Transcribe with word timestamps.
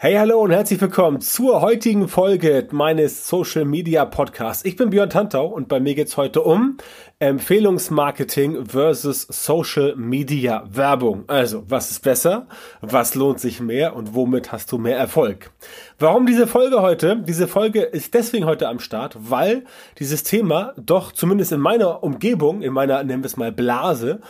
Hey, 0.00 0.14
hallo 0.14 0.38
und 0.38 0.52
herzlich 0.52 0.80
willkommen 0.80 1.20
zur 1.20 1.60
heutigen 1.60 2.06
Folge 2.06 2.68
meines 2.70 3.26
Social 3.26 3.64
Media 3.64 4.04
Podcasts. 4.04 4.64
Ich 4.64 4.76
bin 4.76 4.90
Björn 4.90 5.10
Tantau 5.10 5.46
und 5.46 5.66
bei 5.66 5.80
mir 5.80 5.96
geht's 5.96 6.16
heute 6.16 6.42
um 6.42 6.76
Empfehlungsmarketing 7.18 8.64
versus 8.64 9.22
Social 9.22 9.96
Media 9.96 10.62
Werbung. 10.70 11.24
Also, 11.26 11.64
was 11.68 11.90
ist 11.90 12.04
besser? 12.04 12.46
Was 12.80 13.16
lohnt 13.16 13.40
sich 13.40 13.58
mehr? 13.58 13.96
Und 13.96 14.14
womit 14.14 14.52
hast 14.52 14.70
du 14.70 14.78
mehr 14.78 14.96
Erfolg? 14.96 15.50
Warum 15.98 16.26
diese 16.26 16.46
Folge 16.46 16.80
heute? 16.80 17.16
Diese 17.26 17.48
Folge 17.48 17.82
ist 17.82 18.14
deswegen 18.14 18.46
heute 18.46 18.68
am 18.68 18.78
Start, 18.78 19.16
weil 19.18 19.64
dieses 19.98 20.22
Thema 20.22 20.74
doch 20.76 21.10
zumindest 21.10 21.50
in 21.50 21.58
meiner 21.58 22.04
Umgebung, 22.04 22.62
in 22.62 22.72
meiner, 22.72 23.02
nennen 23.02 23.24
wir 23.24 23.26
es 23.26 23.36
mal 23.36 23.50
Blase, 23.50 24.20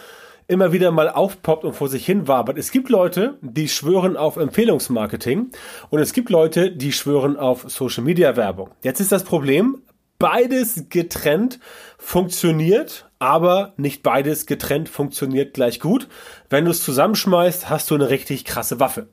immer 0.48 0.72
wieder 0.72 0.90
mal 0.90 1.10
aufpoppt 1.10 1.64
und 1.64 1.74
vor 1.74 1.88
sich 1.88 2.04
hin 2.04 2.26
wabert. 2.26 2.58
Es 2.58 2.72
gibt 2.72 2.88
Leute, 2.88 3.38
die 3.42 3.68
schwören 3.68 4.16
auf 4.16 4.36
Empfehlungsmarketing 4.36 5.50
und 5.90 6.00
es 6.00 6.12
gibt 6.12 6.30
Leute, 6.30 6.72
die 6.72 6.92
schwören 6.92 7.36
auf 7.36 7.66
Social 7.68 8.02
Media 8.02 8.34
Werbung. 8.34 8.70
Jetzt 8.82 9.00
ist 9.00 9.12
das 9.12 9.24
Problem, 9.24 9.82
beides 10.18 10.86
getrennt 10.88 11.60
funktioniert, 11.98 13.10
aber 13.18 13.74
nicht 13.76 14.02
beides 14.02 14.46
getrennt 14.46 14.88
funktioniert 14.88 15.52
gleich 15.52 15.80
gut. 15.80 16.08
Wenn 16.48 16.64
du 16.64 16.70
es 16.70 16.82
zusammenschmeißt, 16.82 17.68
hast 17.68 17.90
du 17.90 17.94
eine 17.94 18.08
richtig 18.08 18.46
krasse 18.46 18.80
Waffe. 18.80 19.08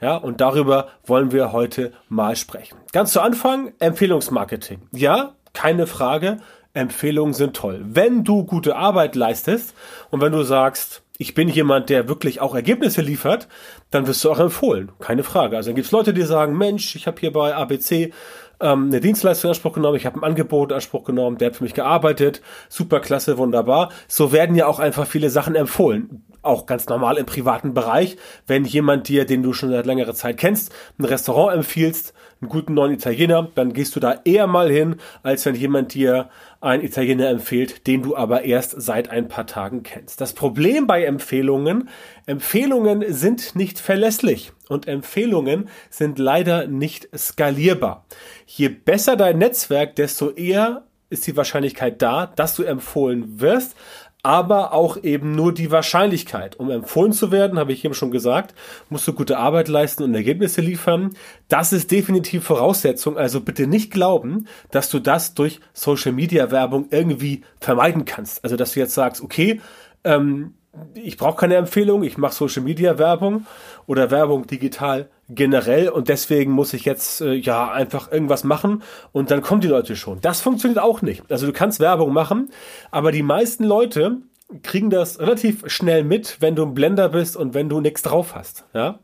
Ja, 0.00 0.16
und 0.16 0.40
darüber 0.40 0.88
wollen 1.04 1.30
wir 1.30 1.52
heute 1.52 1.92
mal 2.08 2.34
sprechen. 2.34 2.76
Ganz 2.92 3.12
zu 3.12 3.20
Anfang 3.20 3.72
Empfehlungsmarketing. 3.78 4.80
Ja, 4.92 5.34
keine 5.52 5.86
Frage. 5.86 6.38
Empfehlungen 6.72 7.34
sind 7.34 7.56
toll. 7.56 7.80
Wenn 7.84 8.24
du 8.24 8.44
gute 8.44 8.76
Arbeit 8.76 9.16
leistest 9.16 9.74
und 10.10 10.20
wenn 10.20 10.32
du 10.32 10.42
sagst, 10.42 11.02
ich 11.18 11.34
bin 11.34 11.48
jemand, 11.48 11.90
der 11.90 12.08
wirklich 12.08 12.40
auch 12.40 12.54
Ergebnisse 12.54 13.02
liefert, 13.02 13.46
dann 13.90 14.06
wirst 14.06 14.24
du 14.24 14.30
auch 14.30 14.38
empfohlen. 14.38 14.90
Keine 15.00 15.22
Frage. 15.22 15.56
Also 15.56 15.68
dann 15.68 15.74
gibt 15.74 15.86
es 15.86 15.92
Leute, 15.92 16.14
die 16.14 16.22
sagen, 16.22 16.56
Mensch, 16.56 16.96
ich 16.96 17.06
habe 17.06 17.20
hier 17.20 17.32
bei 17.32 17.54
ABC 17.54 18.12
ähm, 18.60 18.86
eine 18.86 19.00
Dienstleistung 19.00 19.48
in 19.48 19.50
Anspruch 19.50 19.72
genommen, 19.74 19.96
ich 19.96 20.06
habe 20.06 20.18
ein 20.18 20.24
Angebot 20.24 20.70
in 20.70 20.76
Anspruch 20.76 21.04
genommen, 21.04 21.38
der 21.38 21.48
hat 21.48 21.56
für 21.56 21.64
mich 21.64 21.74
gearbeitet, 21.74 22.40
super 22.68 23.00
klasse, 23.00 23.36
wunderbar. 23.36 23.90
So 24.08 24.32
werden 24.32 24.56
ja 24.56 24.66
auch 24.66 24.78
einfach 24.78 25.06
viele 25.06 25.30
Sachen 25.30 25.56
empfohlen. 25.56 26.24
Auch 26.42 26.64
ganz 26.64 26.88
normal 26.88 27.18
im 27.18 27.26
privaten 27.26 27.74
Bereich, 27.74 28.16
wenn 28.46 28.64
jemand 28.64 29.08
dir, 29.08 29.26
den 29.26 29.42
du 29.42 29.52
schon 29.52 29.70
seit 29.70 29.84
längerer 29.84 30.14
Zeit 30.14 30.38
kennst, 30.38 30.72
ein 30.98 31.04
Restaurant 31.04 31.54
empfiehlst, 31.54 32.14
einen 32.40 32.48
guten 32.48 32.74
neuen 32.74 32.92
Italiener, 32.92 33.50
dann 33.54 33.72
gehst 33.72 33.94
du 33.94 34.00
da 34.00 34.20
eher 34.24 34.46
mal 34.46 34.70
hin, 34.70 34.96
als 35.22 35.44
wenn 35.44 35.54
jemand 35.54 35.92
dir 35.92 36.30
einen 36.60 36.82
Italiener 36.82 37.28
empfiehlt, 37.28 37.86
den 37.86 38.02
du 38.02 38.16
aber 38.16 38.44
erst 38.44 38.80
seit 38.80 39.10
ein 39.10 39.28
paar 39.28 39.46
Tagen 39.46 39.82
kennst. 39.82 40.20
Das 40.20 40.32
Problem 40.32 40.86
bei 40.86 41.04
Empfehlungen, 41.04 41.90
Empfehlungen 42.26 43.04
sind 43.12 43.56
nicht 43.56 43.78
verlässlich 43.78 44.52
und 44.68 44.88
Empfehlungen 44.88 45.68
sind 45.90 46.18
leider 46.18 46.66
nicht 46.66 47.08
skalierbar. 47.16 48.06
Je 48.46 48.68
besser 48.68 49.16
dein 49.16 49.38
Netzwerk, 49.38 49.96
desto 49.96 50.30
eher 50.30 50.84
ist 51.10 51.26
die 51.26 51.36
Wahrscheinlichkeit 51.36 52.00
da, 52.00 52.26
dass 52.26 52.54
du 52.54 52.62
empfohlen 52.62 53.40
wirst 53.40 53.76
aber 54.22 54.72
auch 54.72 55.02
eben 55.02 55.34
nur 55.34 55.54
die 55.54 55.70
Wahrscheinlichkeit. 55.70 56.58
Um 56.58 56.70
empfohlen 56.70 57.12
zu 57.12 57.30
werden, 57.30 57.58
habe 57.58 57.72
ich 57.72 57.84
eben 57.84 57.94
schon 57.94 58.10
gesagt, 58.10 58.54
musst 58.88 59.08
du 59.08 59.12
gute 59.12 59.38
Arbeit 59.38 59.68
leisten 59.68 60.02
und 60.02 60.14
Ergebnisse 60.14 60.60
liefern. 60.60 61.14
Das 61.48 61.72
ist 61.72 61.90
definitiv 61.90 62.44
Voraussetzung. 62.44 63.16
Also 63.16 63.40
bitte 63.40 63.66
nicht 63.66 63.90
glauben, 63.90 64.46
dass 64.70 64.90
du 64.90 64.98
das 64.98 65.34
durch 65.34 65.60
Social 65.72 66.12
Media 66.12 66.50
Werbung 66.50 66.88
irgendwie 66.90 67.42
vermeiden 67.60 68.04
kannst. 68.04 68.44
Also 68.44 68.56
dass 68.56 68.72
du 68.72 68.80
jetzt 68.80 68.94
sagst, 68.94 69.22
okay, 69.22 69.60
ähm, 70.04 70.54
ich 70.94 71.16
brauche 71.16 71.36
keine 71.36 71.56
Empfehlung, 71.56 72.02
ich 72.02 72.16
mache 72.16 72.34
Social 72.34 72.62
Media 72.62 72.98
Werbung 72.98 73.46
oder 73.86 74.10
Werbung 74.10 74.46
digital 74.46 75.08
generell 75.28 75.88
und 75.88 76.08
deswegen 76.08 76.52
muss 76.52 76.72
ich 76.72 76.84
jetzt 76.84 77.20
äh, 77.20 77.32
ja 77.32 77.70
einfach 77.70 78.10
irgendwas 78.12 78.44
machen 78.44 78.82
und 79.12 79.30
dann 79.30 79.42
kommen 79.42 79.60
die 79.60 79.68
Leute 79.68 79.96
schon. 79.96 80.20
Das 80.20 80.40
funktioniert 80.40 80.80
auch 80.80 81.02
nicht. 81.02 81.22
Also 81.30 81.46
du 81.46 81.52
kannst 81.52 81.80
Werbung 81.80 82.12
machen, 82.12 82.50
aber 82.90 83.12
die 83.12 83.22
meisten 83.22 83.64
Leute 83.64 84.18
kriegen 84.62 84.90
das 84.90 85.20
relativ 85.20 85.64
schnell 85.66 86.04
mit, 86.04 86.38
wenn 86.40 86.56
du 86.56 86.64
ein 86.64 86.74
Blender 86.74 87.08
bist 87.08 87.36
und 87.36 87.54
wenn 87.54 87.68
du 87.68 87.80
nichts 87.80 88.02
drauf 88.02 88.34
hast. 88.34 88.64
Ja, 88.72 89.00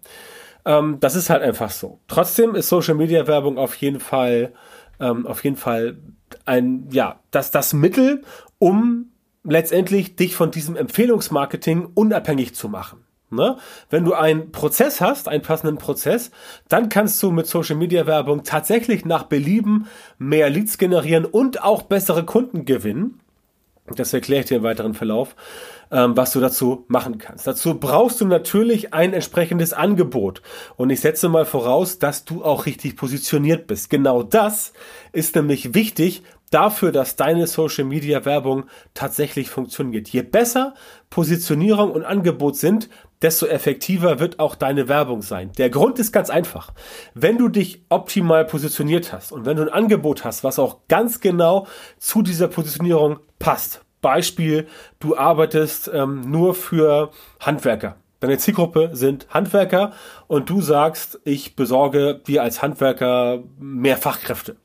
ähm, 0.64 0.98
das 1.00 1.14
ist 1.14 1.30
halt 1.30 1.42
einfach 1.42 1.70
so. 1.70 2.00
Trotzdem 2.08 2.54
ist 2.54 2.68
Social 2.68 2.94
Media 2.94 3.26
Werbung 3.26 3.58
auf 3.58 3.74
jeden 3.76 4.00
Fall 4.00 4.52
ähm, 5.00 5.26
auf 5.26 5.44
jeden 5.44 5.56
Fall 5.56 5.98
ein 6.44 6.88
ja 6.90 7.20
das 7.30 7.50
das 7.50 7.72
Mittel, 7.72 8.22
um 8.58 9.10
letztendlich 9.48 10.16
dich 10.16 10.34
von 10.36 10.50
diesem 10.50 10.76
Empfehlungsmarketing 10.76 11.88
unabhängig 11.94 12.54
zu 12.54 12.68
machen. 12.68 13.06
Ne? 13.30 13.56
Wenn 13.90 14.04
du 14.04 14.14
einen 14.14 14.52
Prozess 14.52 15.00
hast, 15.00 15.28
einen 15.28 15.42
passenden 15.42 15.78
Prozess, 15.78 16.30
dann 16.68 16.88
kannst 16.88 17.20
du 17.22 17.32
mit 17.32 17.46
Social 17.46 17.76
Media 17.76 18.06
Werbung 18.06 18.44
tatsächlich 18.44 19.04
nach 19.04 19.24
Belieben 19.24 19.88
mehr 20.18 20.48
Leads 20.48 20.78
generieren 20.78 21.24
und 21.24 21.62
auch 21.62 21.82
bessere 21.82 22.24
Kunden 22.24 22.64
gewinnen. 22.64 23.20
Das 23.94 24.12
erkläre 24.12 24.40
ich 24.40 24.46
dir 24.46 24.56
im 24.56 24.62
weiteren 24.64 24.94
Verlauf, 24.94 25.36
ähm, 25.92 26.16
was 26.16 26.32
du 26.32 26.40
dazu 26.40 26.84
machen 26.88 27.18
kannst. 27.18 27.46
Dazu 27.46 27.78
brauchst 27.78 28.20
du 28.20 28.26
natürlich 28.26 28.92
ein 28.92 29.12
entsprechendes 29.12 29.72
Angebot. 29.72 30.42
Und 30.76 30.90
ich 30.90 31.00
setze 31.00 31.28
mal 31.28 31.44
voraus, 31.44 31.98
dass 31.98 32.24
du 32.24 32.44
auch 32.44 32.66
richtig 32.66 32.96
positioniert 32.96 33.68
bist. 33.68 33.90
Genau 33.90 34.24
das 34.24 34.72
ist 35.12 35.36
nämlich 35.36 35.74
wichtig 35.74 36.22
dafür, 36.50 36.92
dass 36.92 37.16
deine 37.16 37.46
Social 37.46 37.84
Media 37.84 38.24
Werbung 38.24 38.64
tatsächlich 38.94 39.50
funktioniert. 39.50 40.08
Je 40.08 40.22
besser 40.22 40.74
Positionierung 41.10 41.90
und 41.90 42.04
Angebot 42.04 42.56
sind, 42.56 42.88
desto 43.22 43.46
effektiver 43.46 44.18
wird 44.18 44.38
auch 44.38 44.54
deine 44.54 44.88
Werbung 44.88 45.22
sein. 45.22 45.52
Der 45.58 45.70
Grund 45.70 45.98
ist 45.98 46.12
ganz 46.12 46.30
einfach. 46.30 46.72
Wenn 47.14 47.38
du 47.38 47.48
dich 47.48 47.82
optimal 47.88 48.44
positioniert 48.44 49.12
hast 49.12 49.32
und 49.32 49.46
wenn 49.46 49.56
du 49.56 49.62
ein 49.62 49.68
Angebot 49.68 50.24
hast, 50.24 50.44
was 50.44 50.58
auch 50.58 50.80
ganz 50.88 51.20
genau 51.20 51.66
zu 51.98 52.22
dieser 52.22 52.48
Positionierung 52.48 53.18
passt. 53.38 53.82
Beispiel, 54.02 54.66
du 55.00 55.16
arbeitest 55.16 55.90
ähm, 55.92 56.30
nur 56.30 56.54
für 56.54 57.10
Handwerker. 57.40 57.96
Deine 58.20 58.38
Zielgruppe 58.38 58.90
sind 58.92 59.26
Handwerker 59.30 59.92
und 60.26 60.48
du 60.48 60.60
sagst, 60.60 61.20
ich 61.24 61.56
besorge 61.56 62.20
dir 62.26 62.42
als 62.42 62.62
Handwerker 62.62 63.42
mehr 63.58 63.96
Fachkräfte. 63.96 64.56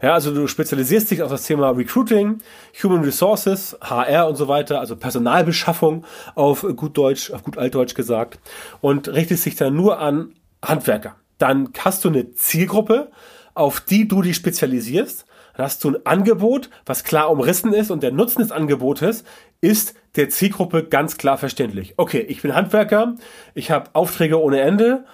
Ja, 0.00 0.14
also 0.14 0.32
du 0.32 0.46
spezialisierst 0.46 1.10
dich 1.10 1.22
auf 1.22 1.30
das 1.30 1.42
Thema 1.44 1.70
Recruiting, 1.70 2.38
Human 2.82 3.02
Resources, 3.02 3.76
HR 3.82 4.28
und 4.28 4.36
so 4.36 4.46
weiter, 4.46 4.78
also 4.78 4.94
Personalbeschaffung 4.94 6.04
auf 6.36 6.64
gut 6.76 6.96
Deutsch, 6.96 7.32
auf 7.32 7.42
gut 7.42 7.58
Altdeutsch 7.58 7.96
gesagt 7.96 8.38
und 8.80 9.08
richtest 9.08 9.44
dich 9.44 9.56
dann 9.56 9.74
nur 9.74 9.98
an 9.98 10.34
Handwerker. 10.64 11.16
Dann 11.38 11.70
hast 11.80 12.04
du 12.04 12.10
eine 12.10 12.32
Zielgruppe, 12.32 13.10
auf 13.54 13.80
die 13.80 14.06
du 14.06 14.22
dich 14.22 14.36
spezialisierst. 14.36 15.26
Dann 15.56 15.66
hast 15.66 15.82
du 15.82 15.90
ein 15.90 16.06
Angebot, 16.06 16.70
was 16.86 17.02
klar 17.02 17.28
umrissen 17.28 17.72
ist 17.72 17.90
und 17.90 18.04
der 18.04 18.12
Nutzen 18.12 18.42
des 18.42 18.52
Angebotes 18.52 19.24
ist 19.60 19.94
der 20.14 20.28
Zielgruppe 20.28 20.84
ganz 20.84 21.16
klar 21.16 21.38
verständlich. 21.38 21.94
Okay, 21.96 22.20
ich 22.20 22.42
bin 22.42 22.54
Handwerker, 22.54 23.16
ich 23.54 23.72
habe 23.72 23.90
Aufträge 23.94 24.40
ohne 24.40 24.60
Ende, 24.60 25.04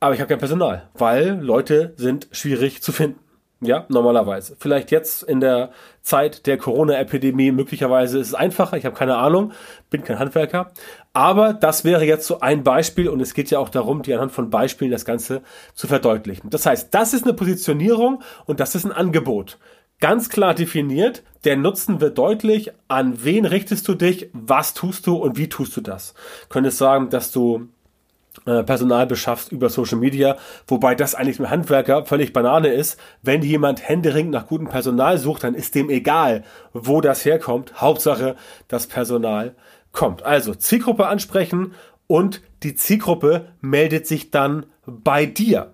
aber 0.00 0.14
ich 0.14 0.20
habe 0.20 0.28
kein 0.28 0.38
Personal, 0.38 0.88
weil 0.92 1.40
Leute 1.40 1.94
sind 1.96 2.28
schwierig 2.30 2.82
zu 2.82 2.92
finden. 2.92 3.27
Ja, 3.60 3.86
normalerweise. 3.88 4.56
Vielleicht 4.60 4.92
jetzt 4.92 5.24
in 5.24 5.40
der 5.40 5.72
Zeit 6.02 6.46
der 6.46 6.58
Corona-Epidemie 6.58 7.50
möglicherweise 7.50 8.20
ist 8.20 8.28
es 8.28 8.34
einfacher. 8.34 8.76
Ich 8.76 8.84
habe 8.84 8.94
keine 8.94 9.16
Ahnung, 9.16 9.52
bin 9.90 10.04
kein 10.04 10.20
Handwerker. 10.20 10.70
Aber 11.12 11.54
das 11.54 11.84
wäre 11.84 12.04
jetzt 12.04 12.26
so 12.26 12.38
ein 12.38 12.62
Beispiel 12.62 13.08
und 13.08 13.20
es 13.20 13.34
geht 13.34 13.50
ja 13.50 13.58
auch 13.58 13.68
darum, 13.68 14.02
die 14.02 14.14
anhand 14.14 14.30
von 14.30 14.48
Beispielen 14.48 14.92
das 14.92 15.04
Ganze 15.04 15.42
zu 15.74 15.88
verdeutlichen. 15.88 16.50
Das 16.50 16.66
heißt, 16.66 16.94
das 16.94 17.14
ist 17.14 17.24
eine 17.24 17.34
Positionierung 17.34 18.22
und 18.46 18.60
das 18.60 18.76
ist 18.76 18.84
ein 18.84 18.92
Angebot. 18.92 19.58
Ganz 20.00 20.28
klar 20.28 20.54
definiert, 20.54 21.24
der 21.42 21.56
Nutzen 21.56 22.00
wird 22.00 22.16
deutlich, 22.16 22.70
an 22.86 23.24
wen 23.24 23.44
richtest 23.44 23.88
du 23.88 23.94
dich, 23.94 24.30
was 24.32 24.72
tust 24.72 25.08
du 25.08 25.16
und 25.16 25.36
wie 25.36 25.48
tust 25.48 25.76
du 25.76 25.80
das. 25.80 26.14
Könntest 26.48 26.78
sagen, 26.78 27.10
dass 27.10 27.32
du 27.32 27.68
Personal 28.44 29.06
beschaffst 29.06 29.52
über 29.52 29.68
Social 29.68 29.98
Media, 29.98 30.36
wobei 30.66 30.94
das 30.94 31.14
eigentlich 31.14 31.38
mit 31.38 31.50
Handwerker 31.50 32.04
völlig 32.06 32.32
Banane 32.32 32.68
ist. 32.68 32.98
Wenn 33.22 33.42
jemand 33.42 33.88
händeringend 33.88 34.32
nach 34.32 34.46
gutem 34.46 34.68
Personal 34.68 35.18
sucht, 35.18 35.44
dann 35.44 35.54
ist 35.54 35.74
dem 35.74 35.90
egal, 35.90 36.44
wo 36.72 37.00
das 37.00 37.24
herkommt. 37.24 37.80
Hauptsache, 37.80 38.36
das 38.68 38.86
Personal 38.86 39.54
kommt. 39.92 40.22
Also 40.22 40.54
Zielgruppe 40.54 41.06
ansprechen 41.06 41.74
und 42.06 42.42
die 42.62 42.74
Zielgruppe 42.74 43.48
meldet 43.60 44.06
sich 44.06 44.30
dann 44.30 44.66
bei 44.86 45.26
dir. 45.26 45.72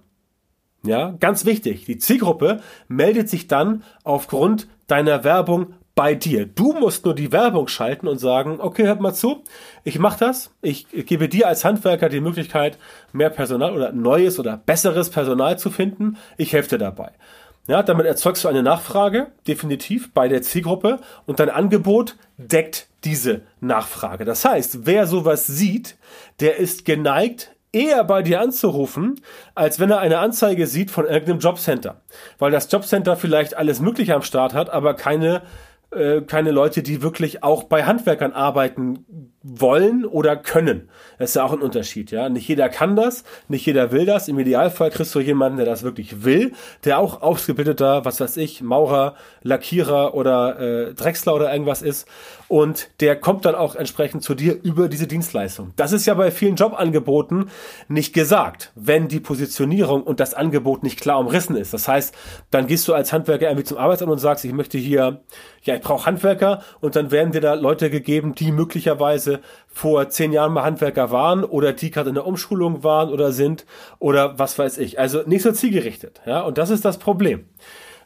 Ja, 0.84 1.14
ganz 1.18 1.46
wichtig. 1.46 1.86
Die 1.86 1.98
Zielgruppe 1.98 2.60
meldet 2.88 3.30
sich 3.30 3.48
dann 3.48 3.82
aufgrund 4.02 4.68
deiner 4.86 5.24
Werbung 5.24 5.74
bei 5.94 6.14
dir. 6.14 6.46
Du 6.46 6.72
musst 6.72 7.04
nur 7.04 7.14
die 7.14 7.32
Werbung 7.32 7.68
schalten 7.68 8.08
und 8.08 8.18
sagen, 8.18 8.58
okay, 8.60 8.84
hört 8.84 9.00
mal 9.00 9.14
zu, 9.14 9.44
ich 9.84 9.98
mache 9.98 10.18
das. 10.18 10.50
Ich 10.60 10.88
gebe 10.90 11.28
dir 11.28 11.46
als 11.46 11.64
Handwerker 11.64 12.08
die 12.08 12.20
Möglichkeit, 12.20 12.78
mehr 13.12 13.30
Personal 13.30 13.74
oder 13.74 13.92
neues 13.92 14.38
oder 14.38 14.56
besseres 14.56 15.10
Personal 15.10 15.58
zu 15.58 15.70
finden. 15.70 16.16
Ich 16.36 16.52
helfe 16.52 16.70
dir 16.70 16.78
dabei. 16.78 17.12
Ja, 17.66 17.82
damit 17.82 18.04
erzeugst 18.04 18.44
du 18.44 18.48
eine 18.48 18.62
Nachfrage, 18.62 19.28
definitiv 19.46 20.12
bei 20.12 20.28
der 20.28 20.42
Zielgruppe 20.42 20.98
und 21.26 21.40
dein 21.40 21.48
Angebot 21.48 22.16
deckt 22.36 22.88
diese 23.04 23.42
Nachfrage. 23.60 24.26
Das 24.26 24.44
heißt, 24.44 24.86
wer 24.86 25.06
sowas 25.06 25.46
sieht, 25.46 25.96
der 26.40 26.58
ist 26.58 26.84
geneigt, 26.84 27.54
eher 27.72 28.04
bei 28.04 28.22
dir 28.22 28.40
anzurufen, 28.40 29.20
als 29.54 29.80
wenn 29.80 29.90
er 29.90 29.98
eine 29.98 30.18
Anzeige 30.18 30.66
sieht 30.66 30.90
von 30.90 31.06
irgendeinem 31.06 31.40
Jobcenter. 31.40 32.00
Weil 32.38 32.50
das 32.50 32.70
Jobcenter 32.70 33.16
vielleicht 33.16 33.56
alles 33.56 33.80
Mögliche 33.80 34.14
am 34.14 34.22
Start 34.22 34.54
hat, 34.54 34.70
aber 34.70 34.94
keine 34.94 35.42
äh, 35.94 36.22
keine 36.22 36.50
Leute, 36.50 36.82
die 36.82 37.02
wirklich 37.02 37.42
auch 37.42 37.64
bei 37.64 37.84
Handwerkern 37.84 38.32
arbeiten 38.32 39.32
wollen 39.46 40.06
oder 40.06 40.36
können. 40.36 40.88
Das 41.18 41.30
ist 41.30 41.36
ja 41.36 41.44
auch 41.44 41.52
ein 41.52 41.60
Unterschied, 41.60 42.10
ja. 42.10 42.30
Nicht 42.30 42.48
jeder 42.48 42.70
kann 42.70 42.96
das, 42.96 43.24
nicht 43.46 43.66
jeder 43.66 43.92
will 43.92 44.06
das. 44.06 44.26
Im 44.26 44.38
Idealfall 44.38 44.90
kriegst 44.90 45.14
du 45.14 45.20
jemanden, 45.20 45.58
der 45.58 45.66
das 45.66 45.82
wirklich 45.82 46.24
will, 46.24 46.52
der 46.84 46.98
auch 46.98 47.20
ausgebildeter, 47.20 48.06
was 48.06 48.20
weiß 48.20 48.38
ich, 48.38 48.62
Maurer, 48.62 49.14
Lackierer 49.42 50.14
oder 50.14 50.58
äh, 50.58 50.94
Drechsler 50.94 51.34
oder 51.34 51.52
irgendwas 51.52 51.82
ist. 51.82 52.08
Und 52.48 52.88
der 53.00 53.16
kommt 53.16 53.44
dann 53.44 53.54
auch 53.54 53.74
entsprechend 53.74 54.22
zu 54.22 54.34
dir 54.34 54.58
über 54.62 54.88
diese 54.88 55.06
Dienstleistung. 55.06 55.72
Das 55.76 55.92
ist 55.92 56.06
ja 56.06 56.14
bei 56.14 56.30
vielen 56.30 56.56
Jobangeboten 56.56 57.50
nicht 57.88 58.14
gesagt, 58.14 58.72
wenn 58.74 59.08
die 59.08 59.20
Positionierung 59.20 60.02
und 60.02 60.20
das 60.20 60.32
Angebot 60.32 60.82
nicht 60.82 61.00
klar 61.00 61.18
umrissen 61.18 61.56
ist. 61.56 61.74
Das 61.74 61.86
heißt, 61.86 62.14
dann 62.50 62.66
gehst 62.66 62.88
du 62.88 62.94
als 62.94 63.12
Handwerker 63.12 63.48
irgendwie 63.48 63.64
zum 63.64 63.76
Arbeitsamt 63.76 64.10
und 64.10 64.18
sagst, 64.18 64.44
ich 64.44 64.52
möchte 64.52 64.78
hier, 64.78 65.22
ja, 65.62 65.74
ich 65.74 65.82
brauche 65.84 66.06
Handwerker 66.06 66.62
und 66.80 66.96
dann 66.96 67.10
werden 67.10 67.32
dir 67.32 67.40
da 67.40 67.54
Leute 67.54 67.90
gegeben, 67.90 68.34
die 68.34 68.50
möglicherweise 68.50 69.40
vor 69.68 70.08
zehn 70.08 70.32
Jahren 70.32 70.52
mal 70.52 70.64
Handwerker 70.64 71.10
waren 71.10 71.44
oder 71.44 71.72
die 71.72 71.90
gerade 71.90 72.08
in 72.08 72.14
der 72.14 72.26
Umschulung 72.26 72.82
waren 72.82 73.10
oder 73.10 73.30
sind 73.30 73.64
oder 74.00 74.38
was 74.38 74.58
weiß 74.58 74.78
ich. 74.78 74.98
Also 74.98 75.22
nicht 75.26 75.42
so 75.42 75.52
zielgerichtet. 75.52 76.20
Ja, 76.26 76.40
und 76.40 76.58
das 76.58 76.70
ist 76.70 76.84
das 76.84 76.98
Problem. 76.98 77.46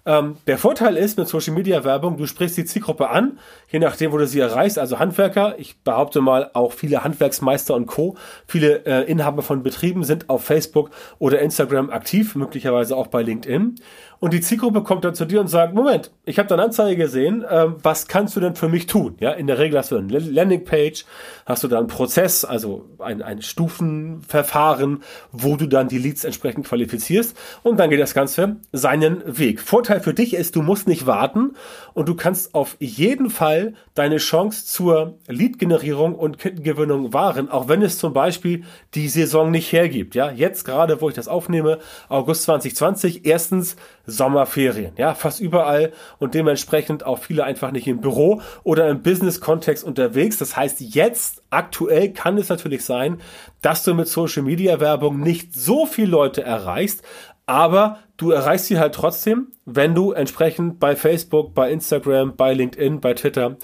Ähm, 0.06 0.37
der 0.47 0.59
Vorteil 0.59 0.97
ist 0.97 1.19
mit 1.19 1.29
Social 1.29 1.55
Media 1.55 1.85
Werbung, 1.85 2.17
du 2.17 2.27
sprichst 2.27 2.56
die 2.56 2.65
Zielgruppe 2.65 3.11
an, 3.11 3.39
je 3.69 3.79
nachdem, 3.79 4.12
wo 4.12 4.19
du 4.19 4.27
sie 4.27 4.41
erreichst. 4.41 4.79
Also 4.79 4.99
Handwerker, 4.99 5.56
ich 5.59 5.81
behaupte 5.83 6.21
mal 6.21 6.50
auch 6.55 6.73
viele 6.73 7.05
Handwerksmeister 7.05 7.75
und 7.75 7.87
Co., 7.87 8.17
viele 8.47 8.87
äh, 8.87 9.11
Inhaber 9.11 9.43
von 9.43 9.62
Betrieben 9.62 10.05
sind 10.05 10.31
auf 10.31 10.45
Facebook 10.45 10.91
oder 11.19 11.41
Instagram 11.41 11.91
aktiv, 11.91 12.35
möglicherweise 12.35 12.97
auch 12.97 13.09
bei 13.09 13.23
LinkedIn. 13.23 13.77
Und 14.21 14.33
die 14.33 14.41
Zielgruppe 14.41 14.83
kommt 14.83 15.05
dann 15.05 15.15
zu 15.15 15.27
dir 15.27 15.41
und 15.41 15.47
sagt, 15.47 15.75
Moment, 15.75 16.11
ich 16.25 16.39
habe 16.39 16.49
da 16.49 16.56
eine 16.56 16.65
Anzeige 16.65 16.97
gesehen, 16.97 17.45
ähm, 17.49 17.77
was 17.83 18.09
kannst 18.09 18.35
du 18.35 18.41
denn 18.41 18.56
für 18.56 18.69
mich 18.69 18.87
tun? 18.87 19.17
Ja, 19.21 19.31
in 19.31 19.47
der 19.47 19.59
Regel 19.59 19.79
hast 19.79 19.93
du 19.93 19.97
eine 19.97 20.19
Landingpage, 20.19 21.05
hast 21.47 21.62
du 21.62 21.69
da 21.69 21.79
einen 21.79 21.87
Prozess, 21.87 22.45
also 22.45 22.87
ein, 22.99 23.23
ein 23.23 23.43
Stufenverfahren, 23.43 25.03
wo 25.31 25.56
du 25.56 25.67
dann 25.67 25.87
die 25.89 25.99
Leads 25.99 26.25
entsprechend 26.25 26.67
qualifizierst 26.67 27.37
und 27.62 27.79
dann 27.79 27.91
geht 27.91 28.00
das 28.00 28.15
Ganze 28.15 28.56
seinen 28.73 29.23
Weg. 29.39 29.61
Vorteil 29.61 29.98
für 30.00 30.15
dich 30.15 30.35
ist, 30.35 30.56
du 30.56 30.62
musst 30.62 30.89
nicht 30.89 31.06
warten 31.06 31.56
und 31.95 32.09
du 32.09 32.15
kannst 32.15 32.55
auf 32.55 32.77
jeden 32.81 33.31
Fall 33.31 33.75
deine 33.95 34.19
Chance 34.19 34.67
zur 34.67 35.19
Lead-Generierung 35.27 36.15
und 36.15 36.39
Kundengewinnung 36.39 37.12
wahren, 37.12 37.50
auch 37.50 37.69
wenn 37.69 37.83
es 37.83 37.99
zum 37.99 38.12
Beispiel 38.12 38.65
die 38.95 39.09
Saison 39.09 39.50
nicht 39.50 39.73
hergibt. 39.73 40.15
Ja, 40.15 40.31
jetzt 40.31 40.65
gerade, 40.65 41.00
wo 41.00 41.09
ich 41.09 41.15
das 41.15 41.29
aufnehme, 41.29 41.79
August 42.09 42.45
2020, 42.45 43.27
erstens 43.27 43.77
Sommerferien, 44.06 44.93
ja, 44.97 45.15
fast 45.15 45.41
überall 45.41 45.93
und 46.19 46.35
dementsprechend 46.35 47.05
auch 47.05 47.19
viele 47.19 47.45
einfach 47.45 47.71
nicht 47.73 47.87
im 47.87 48.00
Büro 48.00 48.41
oder 48.65 48.89
im 48.89 49.03
Business-Kontext 49.03 49.85
unterwegs. 49.85 50.39
Das 50.39 50.56
heißt, 50.56 50.81
jetzt 50.81 51.43
aktuell 51.50 52.12
kann 52.12 52.39
es 52.39 52.49
natürlich 52.49 52.85
sein, 52.85 53.21
dass 53.62 53.85
du 53.85 53.95
mit 53.95 54.09
Social 54.09 54.43
Media 54.43 54.81
Werbung 54.81 55.21
nicht 55.21 55.55
so 55.55 55.87
viele 55.87 56.11
Leute 56.11 56.43
erreichst, 56.43 57.03
aber 57.49 57.99
du 58.19 58.31
erreichst 58.31 58.67
sie 58.67 58.79
halt 58.79 58.95
trotzdem, 58.95 59.49
wenn 59.65 59.95
du 59.95 60.12
entsprechend 60.12 60.79
bei 60.79 60.95
Facebook, 60.97 61.55
bei 61.55 61.71
Instagram, 61.71 62.37
bei 62.37 62.53
LinkedIn, 62.53 63.00
bei 63.00 63.15
Twitter 63.15 63.56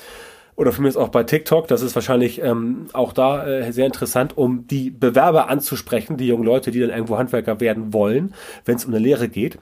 oder 0.56 0.72
für 0.72 0.80
mich 0.80 0.96
auch 0.96 1.08
bei 1.08 1.24
TikTok, 1.24 1.68
das 1.68 1.82
ist 1.82 1.94
wahrscheinlich 1.94 2.40
ähm, 2.40 2.86
auch 2.94 3.12
da 3.12 3.46
äh, 3.46 3.72
sehr 3.72 3.86
interessant, 3.86 4.38
um 4.38 4.66
die 4.66 4.90
Bewerber 4.90 5.50
anzusprechen, 5.50 6.16
die 6.16 6.28
jungen 6.28 6.44
Leute, 6.44 6.70
die 6.70 6.80
dann 6.80 6.90
irgendwo 6.90 7.18
Handwerker 7.18 7.60
werden 7.60 7.92
wollen, 7.92 8.34
wenn 8.64 8.76
es 8.76 8.86
um 8.86 8.92
eine 8.94 9.02
Lehre 9.02 9.28
geht. 9.28 9.58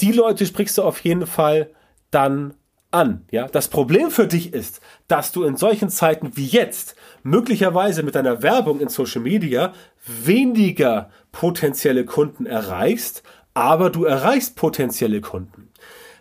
Die 0.00 0.12
Leute 0.12 0.44
sprichst 0.44 0.78
du 0.78 0.82
auf 0.82 0.98
jeden 1.00 1.26
Fall 1.26 1.70
dann 2.10 2.54
an. 2.90 3.24
Ja, 3.30 3.46
das 3.46 3.68
Problem 3.68 4.10
für 4.10 4.26
dich 4.26 4.52
ist, 4.52 4.80
dass 5.06 5.32
du 5.32 5.44
in 5.44 5.56
solchen 5.56 5.88
Zeiten 5.88 6.36
wie 6.36 6.46
jetzt 6.46 6.96
möglicherweise 7.22 8.02
mit 8.02 8.14
deiner 8.14 8.42
Werbung 8.42 8.80
in 8.80 8.88
Social 8.88 9.22
Media 9.22 9.72
weniger 10.06 11.10
potenzielle 11.30 12.04
Kunden 12.04 12.46
erreichst, 12.46 13.22
aber 13.54 13.90
du 13.90 14.04
erreichst 14.04 14.56
potenzielle 14.56 15.20
Kunden. 15.20 15.68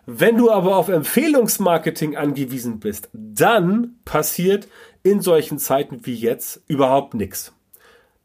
Wenn 0.05 0.37
du 0.37 0.51
aber 0.51 0.75
auf 0.75 0.89
Empfehlungsmarketing 0.89 2.17
angewiesen 2.17 2.79
bist, 2.79 3.09
dann 3.13 3.95
passiert 4.03 4.67
in 5.03 5.21
solchen 5.21 5.57
Zeiten 5.59 6.05
wie 6.05 6.15
jetzt 6.15 6.61
überhaupt 6.67 7.13
nichts. 7.13 7.53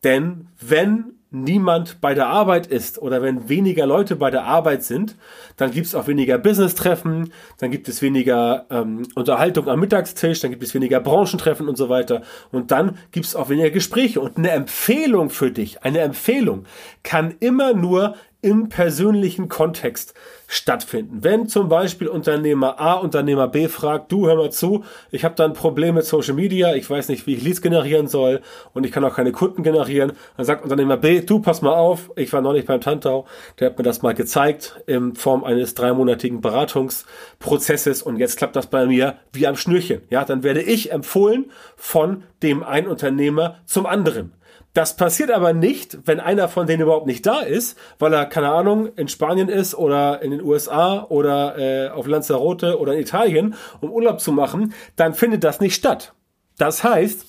Denn 0.02 0.48
wenn 0.60 1.16
niemand 1.30 2.00
bei 2.00 2.14
der 2.14 2.28
Arbeit 2.28 2.66
ist 2.66 3.00
oder 3.00 3.20
wenn 3.20 3.48
weniger 3.48 3.86
Leute 3.86 4.16
bei 4.16 4.30
der 4.30 4.44
Arbeit 4.44 4.84
sind, 4.84 5.16
dann 5.56 5.70
gibt 5.70 5.86
es 5.86 5.94
auch 5.94 6.06
weniger 6.06 6.38
Business-Treffen, 6.38 7.32
dann 7.58 7.70
gibt 7.70 7.88
es 7.88 8.00
weniger 8.00 8.66
ähm, 8.70 9.02
Unterhaltung 9.14 9.68
am 9.68 9.80
Mittagstisch, 9.80 10.40
dann 10.40 10.50
gibt 10.50 10.62
es 10.62 10.74
weniger 10.74 11.00
Branchentreffen 11.00 11.68
und 11.68 11.76
so 11.76 11.88
weiter. 11.88 12.22
Und 12.52 12.70
dann 12.70 12.96
gibt 13.10 13.26
es 13.26 13.36
auch 13.36 13.48
weniger 13.48 13.70
Gespräche. 13.70 14.20
Und 14.20 14.38
eine 14.38 14.50
Empfehlung 14.50 15.30
für 15.30 15.50
dich, 15.50 15.82
eine 15.82 15.98
Empfehlung 16.00 16.64
kann 17.02 17.34
immer 17.40 17.74
nur 17.74 18.14
im 18.46 18.68
persönlichen 18.68 19.48
Kontext 19.48 20.14
stattfinden. 20.46 21.24
Wenn 21.24 21.48
zum 21.48 21.68
Beispiel 21.68 22.06
Unternehmer 22.06 22.80
A 22.80 22.92
Unternehmer 22.92 23.48
B 23.48 23.66
fragt, 23.66 24.12
du 24.12 24.28
hör 24.28 24.36
mal 24.36 24.52
zu, 24.52 24.84
ich 25.10 25.24
habe 25.24 25.34
da 25.34 25.44
ein 25.44 25.52
Problem 25.52 25.96
mit 25.96 26.04
Social 26.04 26.34
Media, 26.34 26.72
ich 26.76 26.88
weiß 26.88 27.08
nicht, 27.08 27.26
wie 27.26 27.34
ich 27.34 27.42
Leads 27.42 27.60
generieren 27.60 28.06
soll 28.06 28.42
und 28.72 28.86
ich 28.86 28.92
kann 28.92 29.04
auch 29.04 29.16
keine 29.16 29.32
Kunden 29.32 29.64
generieren, 29.64 30.12
dann 30.36 30.46
sagt 30.46 30.62
Unternehmer 30.62 30.96
B, 30.96 31.22
du 31.22 31.40
pass 31.40 31.60
mal 31.60 31.74
auf, 31.74 32.12
ich 32.14 32.32
war 32.32 32.40
neulich 32.40 32.66
beim 32.66 32.80
Tantau, 32.80 33.26
der 33.58 33.70
hat 33.70 33.78
mir 33.78 33.82
das 33.82 34.02
mal 34.02 34.14
gezeigt 34.14 34.80
in 34.86 35.16
Form 35.16 35.42
eines 35.42 35.74
dreimonatigen 35.74 36.40
Beratungsprozesses 36.40 38.02
und 38.04 38.16
jetzt 38.16 38.36
klappt 38.38 38.54
das 38.54 38.68
bei 38.68 38.86
mir 38.86 39.16
wie 39.32 39.48
am 39.48 39.56
Schnürchen. 39.56 40.02
Ja, 40.08 40.24
dann 40.24 40.44
werde 40.44 40.62
ich 40.62 40.92
empfohlen 40.92 41.50
von 41.74 42.22
dem 42.44 42.62
einen 42.62 42.86
Unternehmer 42.86 43.56
zum 43.64 43.86
anderen. 43.86 44.34
Das 44.76 44.94
passiert 44.94 45.30
aber 45.30 45.54
nicht, 45.54 45.96
wenn 46.04 46.20
einer 46.20 46.50
von 46.50 46.66
denen 46.66 46.82
überhaupt 46.82 47.06
nicht 47.06 47.24
da 47.24 47.40
ist, 47.40 47.78
weil 47.98 48.12
er, 48.12 48.26
keine 48.26 48.50
Ahnung, 48.50 48.90
in 48.96 49.08
Spanien 49.08 49.48
ist 49.48 49.74
oder 49.74 50.20
in 50.20 50.32
den 50.32 50.42
USA 50.42 51.06
oder 51.08 51.56
äh, 51.56 51.88
auf 51.88 52.06
Lanzarote 52.06 52.78
oder 52.78 52.92
in 52.92 53.00
Italien, 53.00 53.54
um 53.80 53.90
Urlaub 53.90 54.20
zu 54.20 54.32
machen, 54.32 54.74
dann 54.94 55.14
findet 55.14 55.44
das 55.44 55.60
nicht 55.60 55.76
statt. 55.76 56.12
Das 56.58 56.84
heißt, 56.84 57.24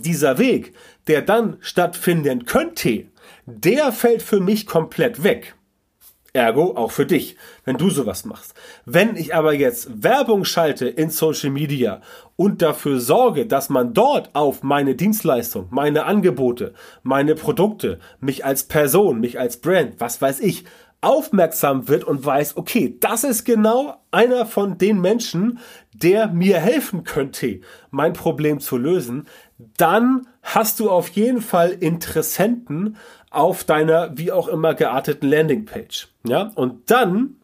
dieser 0.00 0.38
Weg, 0.38 0.74
der 1.06 1.22
dann 1.22 1.58
stattfinden 1.60 2.44
könnte, 2.44 3.04
der 3.46 3.92
fällt 3.92 4.22
für 4.22 4.40
mich 4.40 4.66
komplett 4.66 5.22
weg. 5.22 5.54
Ergo 6.34 6.74
auch 6.76 6.90
für 6.90 7.06
dich, 7.06 7.36
wenn 7.64 7.78
du 7.78 7.90
sowas 7.90 8.24
machst. 8.24 8.54
Wenn 8.84 9.16
ich 9.16 9.36
aber 9.36 9.54
jetzt 9.54 10.02
Werbung 10.02 10.44
schalte 10.44 10.88
in 10.88 11.08
Social 11.08 11.50
Media 11.50 12.00
und 12.34 12.60
dafür 12.60 12.98
sorge, 12.98 13.46
dass 13.46 13.68
man 13.68 13.94
dort 13.94 14.34
auf 14.34 14.64
meine 14.64 14.96
Dienstleistung, 14.96 15.68
meine 15.70 16.06
Angebote, 16.06 16.74
meine 17.04 17.36
Produkte, 17.36 18.00
mich 18.18 18.44
als 18.44 18.64
Person, 18.64 19.20
mich 19.20 19.38
als 19.38 19.58
Brand, 19.58 20.00
was 20.00 20.20
weiß 20.20 20.40
ich, 20.40 20.64
aufmerksam 21.04 21.86
wird 21.86 22.02
und 22.02 22.24
weiß, 22.24 22.56
okay, 22.56 22.96
das 22.98 23.24
ist 23.24 23.44
genau 23.44 23.98
einer 24.10 24.46
von 24.46 24.78
den 24.78 25.00
Menschen, 25.00 25.60
der 25.92 26.28
mir 26.28 26.58
helfen 26.58 27.04
könnte, 27.04 27.60
mein 27.90 28.14
Problem 28.14 28.58
zu 28.58 28.76
lösen, 28.76 29.26
dann 29.76 30.26
hast 30.42 30.80
du 30.80 30.90
auf 30.90 31.08
jeden 31.10 31.42
Fall 31.42 31.70
Interessenten 31.70 32.96
auf 33.36 33.64
deiner 33.64 34.16
wie 34.16 34.32
auch 34.32 34.48
immer 34.48 34.74
gearteten 34.74 35.28
Landingpage. 35.28 36.08
Ja, 36.26 36.52
und 36.54 36.90
dann 36.90 37.36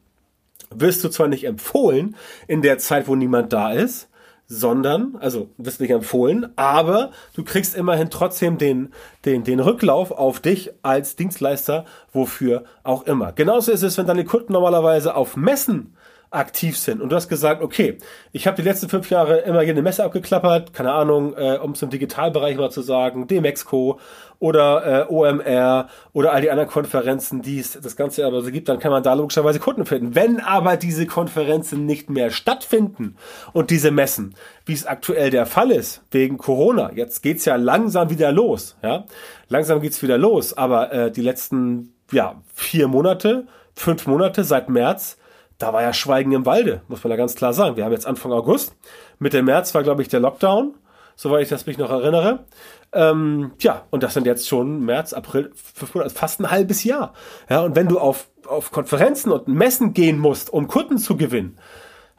wirst 0.75 1.03
du 1.05 1.09
zwar 1.09 1.29
nicht 1.29 1.45
empfohlen 1.45 2.17
in 2.47 2.63
der 2.63 2.79
Zeit, 2.79 3.09
wo 3.09 3.17
niemand 3.17 3.53
da 3.53 3.73
ist, 3.73 4.09
sondern, 4.47 5.17
also 5.21 5.49
wirst 5.59 5.81
nicht 5.81 5.91
empfohlen, 5.91 6.53
aber 6.57 7.13
du 7.35 7.45
kriegst 7.45 7.77
immerhin 7.77 8.11
trotzdem 8.11 8.59
den, 8.59 8.93
den, 9.25 9.45
den 9.45 9.61
Rücklauf 9.61 10.11
auf 10.11 10.41
dich 10.41 10.73
als 10.83 11.15
Dienstleister, 11.15 11.85
wofür 12.13 12.65
auch 12.83 13.05
immer. 13.05 13.33
Genauso 13.33 13.71
ist 13.71 13.85
es, 13.85 13.97
wenn 13.97 14.07
deine 14.07 14.25
Kunden 14.25 14.53
normalerweise 14.53 15.15
auf 15.15 15.37
Messen 15.37 15.95
aktiv 16.31 16.79
sind. 16.79 17.01
Und 17.01 17.11
du 17.11 17.17
hast 17.17 17.29
gesagt, 17.29 17.61
okay, 17.61 17.99
ich 18.33 18.47
habe 18.47 18.57
die 18.57 18.63
letzten 18.63 18.89
fünf 18.89 19.11
Jahre 19.11 19.39
immer 19.39 19.63
hier 19.63 19.73
eine 19.73 19.83
Messe 19.83 20.05
abgeklappert, 20.05 20.73
keine 20.73 20.93
Ahnung, 20.93 21.35
äh, 21.37 21.59
um 21.59 21.73
es 21.73 21.83
im 21.83 21.91
Digitalbereich 21.91 22.57
mal 22.57 22.71
zu 22.71 22.83
sagen, 22.83 23.27
DMEXCO 23.27 23.99
oder 24.39 25.09
äh, 25.09 25.13
OMR 25.13 25.89
oder 26.13 26.33
all 26.33 26.41
die 26.41 26.51
anderen 26.51 26.71
Konferenzen, 26.71 27.43
die 27.43 27.59
es 27.59 27.79
das 27.81 27.97
Ganze 27.97 28.25
aber 28.25 28.43
so 28.43 28.51
gibt, 28.51 28.69
dann 28.69 28.79
kann 28.79 28.93
man 28.93 29.03
da 29.03 29.15
logischerweise 29.15 29.59
Kunden 29.59 29.87
finden. 29.87 30.15
Wenn 30.15 30.41
aber 30.41 30.77
diese 30.77 31.05
Konferenzen 31.07 31.85
nicht 31.85 32.11
mehr 32.11 32.31
stattfinden 32.31 33.17
und 33.53 33.71
diese 33.71 33.91
Messen, 33.91 34.35
wie 34.65 34.73
es 34.73 34.87
aktuell 34.87 35.31
der 35.31 35.47
Fall 35.47 35.73
ist, 35.73 36.03
wegen 36.13 36.39
Corona, 36.39 36.93
jetzt 36.95 37.23
geht's 37.23 37.45
ja 37.45 37.57
langsam 37.57 38.09
wieder 38.09 38.31
los, 38.31 38.77
ja, 38.83 39.05
langsam 39.49 39.81
geht's 39.81 40.01
wieder 40.01 40.17
los, 40.17 40.57
aber 40.57 40.93
äh, 40.93 41.11
die 41.11 41.23
letzten, 41.23 41.93
ja, 42.13 42.41
vier 42.55 42.87
Monate, 42.87 43.47
fünf 43.75 44.07
Monate 44.07 44.45
seit 44.45 44.69
März, 44.69 45.19
da 45.61 45.73
war 45.73 45.83
ja 45.83 45.93
Schweigen 45.93 46.33
im 46.33 46.47
Walde, 46.47 46.83
muss 46.89 47.05
man 47.05 47.11
da 47.11 47.17
ganz 47.17 47.37
klar 47.37 47.53
sagen. 47.53 47.77
Wir 47.77 47.85
haben 47.85 47.93
jetzt 47.93 48.07
Anfang 48.07 48.33
August. 48.33 48.75
Mitte 49.19 49.43
März 49.43 49.75
war, 49.75 49.83
glaube 49.83 50.03
ich, 50.03 50.09
der 50.09 50.21
Lockdown. 50.21 50.75
soweit 51.17 51.43
ich 51.43 51.51
das 51.51 51.67
mich 51.67 51.77
noch 51.77 51.91
erinnere. 51.91 52.47
Ähm, 52.93 53.53
ja, 53.61 53.85
und 53.91 54.03
das 54.03 54.15
sind 54.15 54.27
jetzt 54.27 54.49
schon 54.49 54.81
März, 54.81 55.13
April, 55.13 55.53
fast 55.55 56.41
ein 56.41 56.51
halbes 56.51 56.83
Jahr. 56.83 57.13
Ja, 57.49 57.61
und 57.61 57.77
wenn 57.77 57.89
du 57.89 57.99
auf, 57.99 58.29
auf 58.47 58.73
Konferenzen 58.73 59.31
und 59.31 59.49
Messen 59.49 59.93
gehen 59.93 60.19
musst, 60.19 60.51
um 60.51 60.67
Kunden 60.67 60.97
zu 60.97 61.17
gewinnen, 61.17 61.59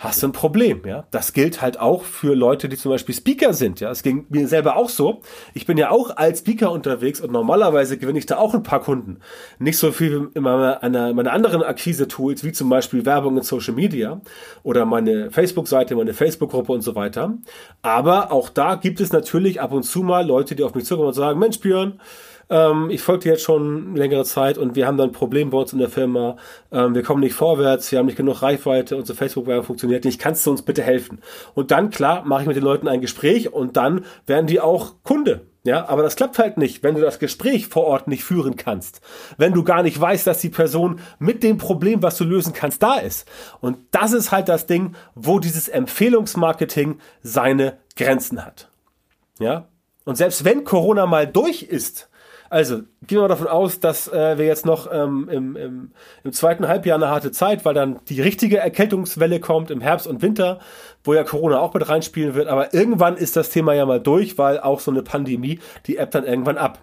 hast 0.02 0.24
du 0.24 0.28
ein 0.28 0.32
Problem, 0.32 0.82
ja. 0.86 1.06
Das 1.12 1.32
gilt 1.32 1.62
halt 1.62 1.80
auch 1.80 2.04
für 2.04 2.34
Leute, 2.34 2.68
die 2.68 2.76
zum 2.76 2.92
Beispiel 2.92 3.14
Speaker 3.14 3.54
sind, 3.54 3.80
ja. 3.80 3.92
Es 3.92 4.02
ging 4.02 4.26
mir 4.30 4.48
selber 4.48 4.76
auch 4.76 4.90
so. 4.90 5.22
Ich 5.54 5.68
bin 5.68 5.78
ja 5.78 5.92
auch 5.92 6.18
als 6.18 6.40
Speaker 6.40 6.72
unterwegs 6.72 7.22
und 7.22 7.32
normalerweise 7.32 8.00
gewinne 8.00 8.18
ich 8.18 8.26
da 8.26 8.38
auch 8.38 8.56
ein 8.56 8.64
paar 8.64 8.82
Kunden. 8.82 9.20
Nicht 9.60 9.78
so 9.78 9.92
viel 9.92 10.30
wie 10.34 10.40
meine, 10.40 10.80
meine 11.14 11.32
anderen 11.32 11.62
Akquise-Tools, 11.62 12.44
wie 12.44 12.52
zum 12.52 12.68
Beispiel 12.68 13.06
Werbung 13.06 13.38
in 13.38 13.44
Social 13.44 13.76
Media 13.76 14.22
oder 14.64 14.86
meine 14.86 15.30
Facebook-Seite, 15.30 15.96
meine 15.96 16.16
Facebook-Gruppe 16.16 16.72
und 16.72 16.82
so 16.82 16.96
weiter. 16.96 17.38
Aber 17.84 18.32
auch 18.32 18.50
da 18.50 18.76
gibt 18.76 19.02
es 19.02 19.14
natürlich 19.14 19.62
ab 19.62 19.72
und 19.72 19.84
zu 19.84 20.02
mal 20.02 20.26
Leute, 20.26 20.56
die 20.56 20.64
auf 20.64 20.74
mich 20.74 20.86
zukommen 20.86 21.10
und 21.10 21.14
sagen, 21.14 21.38
Mensch, 21.38 21.60
Björn, 21.60 22.02
ähm, 22.50 22.90
ich 22.90 23.02
folge 23.02 23.24
dir 23.24 23.32
jetzt 23.34 23.44
schon 23.44 23.96
längere 23.96 24.26
Zeit 24.26 24.58
und 24.58 24.76
wir 24.76 24.88
haben 24.88 24.98
dann 24.98 25.10
ein 25.10 25.14
Problem 25.14 25.50
bei 25.50 25.58
uns 25.58 25.74
in 25.74 25.80
der 25.80 25.90
Firma. 25.90 26.38
Ähm, 26.72 26.96
wir 26.96 27.04
kommen 27.04 27.22
nicht 27.22 27.34
vorwärts, 27.34 27.92
wir 27.92 28.00
haben 28.00 28.06
nicht 28.06 28.18
genug 28.18 28.42
Reichweite, 28.42 28.98
unsere 28.98 29.18
Facebook-Werbung 29.18 29.66
funktioniert 29.66 30.06
nicht. 30.06 30.20
Kannst 30.20 30.46
du 30.46 30.52
uns 30.52 30.62
bitte 30.62 30.84
helfen? 30.84 31.20
Und 31.54 31.72
dann, 31.72 31.90
klar, 31.90 32.24
mache 32.26 32.42
ich 32.42 32.48
mit 32.48 32.56
den 32.56 32.64
Leuten 32.64 32.88
ein 32.88 33.02
Gespräch 33.02 33.52
und 33.54 33.78
dann 33.78 34.06
werden 34.26 34.48
die 34.48 34.60
auch 34.60 34.96
Kunde. 35.04 35.42
Ja, 35.64 35.88
aber 35.90 36.02
das 36.02 36.16
klappt 36.16 36.40
halt 36.40 36.58
nicht, 36.58 36.82
wenn 36.82 36.96
du 36.96 37.02
das 37.02 37.20
Gespräch 37.20 37.68
vor 37.68 37.84
Ort 37.84 38.08
nicht 38.08 38.24
führen 38.24 38.56
kannst. 38.56 39.00
Wenn 39.38 39.54
du 39.54 39.64
gar 39.64 39.84
nicht 39.84 40.00
weißt, 40.00 40.26
dass 40.26 40.42
die 40.42 40.50
Person 40.50 41.00
mit 41.20 41.44
dem 41.44 41.60
Problem, 41.60 42.02
was 42.02 42.18
du 42.18 42.24
lösen 42.24 42.54
kannst, 42.54 42.82
da 42.82 42.96
ist. 42.96 43.28
Und 43.60 43.78
das 43.92 44.12
ist 44.14 44.32
halt 44.32 44.50
das 44.50 44.66
Ding, 44.66 44.96
wo 45.14 45.38
dieses 45.38 45.68
Empfehlungsmarketing 45.68 47.00
seine 47.22 47.78
Grenzen 47.96 48.44
hat. 48.44 48.70
Ja? 49.40 49.68
Und 50.04 50.16
selbst 50.16 50.46
wenn 50.46 50.64
Corona 50.64 51.06
mal 51.06 51.28
durch 51.28 51.62
ist, 51.62 52.10
also, 52.52 52.80
gehen 53.08 53.18
wir 53.18 53.22
mal 53.22 53.28
davon 53.30 53.48
aus, 53.48 53.80
dass 53.80 54.10
äh, 54.10 54.38
wir 54.38 54.46
jetzt 54.46 54.66
noch 54.66 54.92
ähm, 54.92 55.30
im, 55.32 55.56
im, 55.56 55.92
im 56.26 56.34
zweiten 56.34 56.68
Halbjahr 56.68 56.98
eine 56.98 57.08
harte 57.08 57.32
Zeit, 57.32 57.64
weil 57.64 57.74
dann 57.74 58.02
die 58.10 58.20
richtige 58.20 58.58
Erkältungswelle 58.58 59.40
kommt 59.40 59.72
im 59.72 59.80
Herbst 59.80 60.06
und 60.06 60.22
Winter, 60.22 60.60
wo 61.06 61.14
ja 61.14 61.24
Corona 61.24 61.62
auch 61.62 61.74
mit 61.74 61.88
reinspielen 61.88 62.36
wird. 62.36 62.50
Aber 62.50 62.74
irgendwann 62.74 63.16
ist 63.16 63.38
das 63.38 63.52
Thema 63.52 63.74
ja 63.74 63.86
mal 63.86 64.02
durch, 64.02 64.38
weil 64.38 64.60
auch 64.60 64.82
so 64.82 64.92
eine 64.92 65.02
Pandemie, 65.02 65.62
die 65.88 65.96
App 65.96 66.12
dann 66.12 66.26
irgendwann 66.26 66.58
ab. 66.58 66.80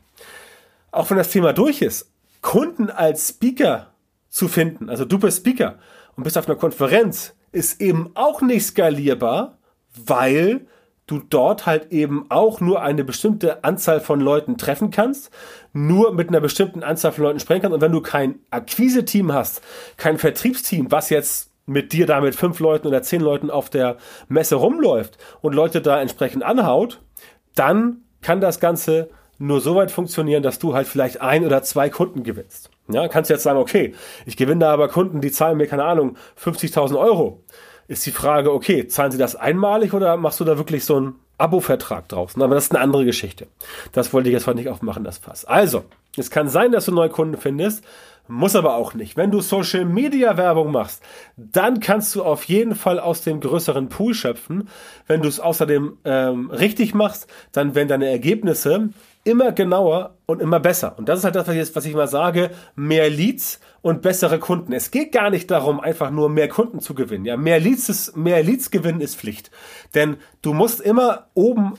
Auch 0.91 1.11
wenn 1.11 1.19
das 1.19 1.29
Thema 1.29 1.53
durch 1.53 1.83
ist, 1.83 2.11
Kunden 2.41 2.89
als 2.89 3.29
Speaker 3.29 3.89
zu 4.31 4.49
finden, 4.49 4.89
also 4.89 5.05
du 5.05 5.19
bist 5.19 5.41
Speaker 5.41 5.75
und 6.17 6.25
bist 6.25 6.39
auf 6.39 6.49
einer 6.49 6.57
Konferenz, 6.57 7.35
ist 7.53 7.83
eben 7.83 8.13
auch 8.15 8.41
nicht 8.41 8.65
skalierbar, 8.65 9.59
weil 9.95 10.63
du 11.09 11.19
dort 11.19 11.67
halt 11.67 11.91
eben 11.91 12.27
auch 12.29 12.61
nur 12.61 12.83
eine 12.83 13.03
bestimmte 13.03 13.65
Anzahl 13.65 14.01
von 14.01 14.21
Leuten 14.21 14.57
treffen 14.57 14.91
kannst, 14.91 15.31
nur 15.73 16.13
mit 16.13 16.29
einer 16.29 16.41
bestimmten 16.41 16.85
Anzahl 16.85 17.13
von 17.13 17.25
Leuten 17.25 17.41
sprechen 17.41 17.63
kannst. 17.63 17.75
Und 17.75 17.81
wenn 17.81 17.93
du 17.93 18.01
kein 18.01 18.37
Akquise-Team 18.51 19.33
hast, 19.33 19.63
kein 19.97 20.19
Vertriebsteam, 20.19 20.93
was 20.93 21.11
jetzt 21.11 21.51
mit 21.67 21.93
dir 21.93 22.07
da 22.07 22.21
mit 22.21 22.35
fünf 22.35 22.61
Leuten 22.61 22.87
oder 22.87 23.03
zehn 23.03 23.21
Leuten 23.21 23.51
auf 23.51 23.69
der 23.69 23.97
Messe 24.29 24.55
rumläuft 24.55 25.19
und 25.41 25.55
Leute 25.55 25.83
da 25.83 26.01
entsprechend 26.01 26.43
anhaut, 26.43 27.01
dann 27.55 28.03
kann 28.23 28.41
das 28.41 28.61
Ganze 28.61 29.11
nur 29.39 29.61
so 29.61 29.75
weit 29.77 29.91
funktionieren, 29.91 30.43
dass 30.43 30.59
du 30.59 30.75
halt 30.75 30.87
vielleicht 30.87 31.21
ein 31.21 31.45
oder 31.45 31.63
zwei 31.63 31.91
Kunden 31.91 32.23
gewinnst. 32.23 32.71
Ja, 32.91 33.07
kannst 33.09 33.31
jetzt 33.31 33.43
sagen, 33.43 33.59
okay, 33.59 33.95
ich 34.27 34.37
gewinne 34.37 34.61
da 34.61 34.73
aber 34.73 34.89
Kunden, 34.89 35.21
die 35.21 35.31
zahlen 35.31 35.59
mir, 35.59 35.67
keine 35.67 35.85
Ahnung, 35.85 36.17
50.000 36.43 36.99
Euro 36.99 37.45
ist 37.89 38.05
die 38.05 38.13
Frage, 38.13 38.53
okay, 38.53 38.87
zahlen 38.87 39.11
sie 39.11 39.19
das 39.19 39.35
einmalig 39.35 39.95
oder 39.95 40.17
machst 40.17 40.39
du 40.41 40.45
da 40.45 40.59
wirklich 40.59 40.85
so 40.85 40.97
einen 40.97 41.15
Abo-Vertrag 41.39 42.09
draußen? 42.09 42.41
Aber 42.43 42.55
das 42.55 42.65
ist 42.65 42.73
eine 42.73 42.81
andere 42.85 43.07
Geschichte. 43.07 43.49
Das 43.93 44.13
wollte 44.13 44.29
ich 44.29 44.35
jetzt 44.35 44.47
heute 44.47 44.59
nicht 44.59 44.69
aufmachen, 44.69 45.05
das 45.05 45.19
Fass. 45.19 45.47
Also, 45.47 45.85
es 46.17 46.31
kann 46.31 46.49
sein, 46.49 46.71
dass 46.71 46.85
du 46.85 46.93
neue 46.93 47.09
Kunden 47.09 47.39
findest, 47.39 47.83
muss 48.29 48.55
aber 48.55 48.75
auch 48.75 48.93
nicht. 48.93 49.17
Wenn 49.17 49.31
du 49.31 49.41
Social 49.41 49.87
Media 49.87 50.37
Werbung 50.37 50.71
machst, 50.71 51.03
dann 51.39 51.81
kannst 51.81 52.15
du 52.15 52.23
auf 52.23 52.45
jeden 52.45 52.75
Fall 52.75 53.01
aus 53.01 53.23
dem 53.23 53.41
größeren 53.41 53.89
Pool 53.89 54.13
schöpfen. 54.13 54.69
Wenn 55.07 55.23
du 55.23 55.29
es 55.29 55.41
außerdem 55.41 55.97
ähm, 56.05 56.51
richtig 56.51 56.93
machst, 56.93 57.27
dann 57.53 57.75
werden 57.75 57.89
deine 57.89 58.11
Ergebnisse 58.11 58.91
immer 59.25 59.53
genauer 59.53 60.15
und 60.27 60.43
immer 60.43 60.61
besser. 60.61 60.95
Und 60.99 61.09
das 61.09 61.21
ist 61.21 61.25
halt 61.25 61.37
das, 61.37 61.49
was 61.49 61.55
ich, 61.55 61.77
was 61.77 61.85
ich 61.87 61.95
mal 61.95 62.09
sage, 62.09 62.51
mehr 62.77 63.09
Leads 63.09 63.61
und 63.83 64.03
bessere 64.03 64.39
Kunden. 64.39 64.73
Es 64.73 64.91
geht 64.91 65.13
gar 65.13 65.31
nicht 65.31 65.51
darum, 65.51 65.81
einfach 65.81 66.11
nur 66.11 66.29
mehr 66.29 66.49
Kunden 66.49 66.81
zu 66.81 66.95
gewinnen. 66.95 67.25
Ja, 67.25 67.37
mehr 67.37 67.61
Leads 67.61 67.89
ist, 67.89 68.17
mehr 68.17 68.43
Leads 68.43 68.71
gewinnen 68.71 69.01
ist 69.01 69.17
Pflicht. 69.17 69.51
Denn 69.95 70.17
du 70.43 70.53
musst 70.53 70.81
immer 70.81 71.27
oben 71.35 71.75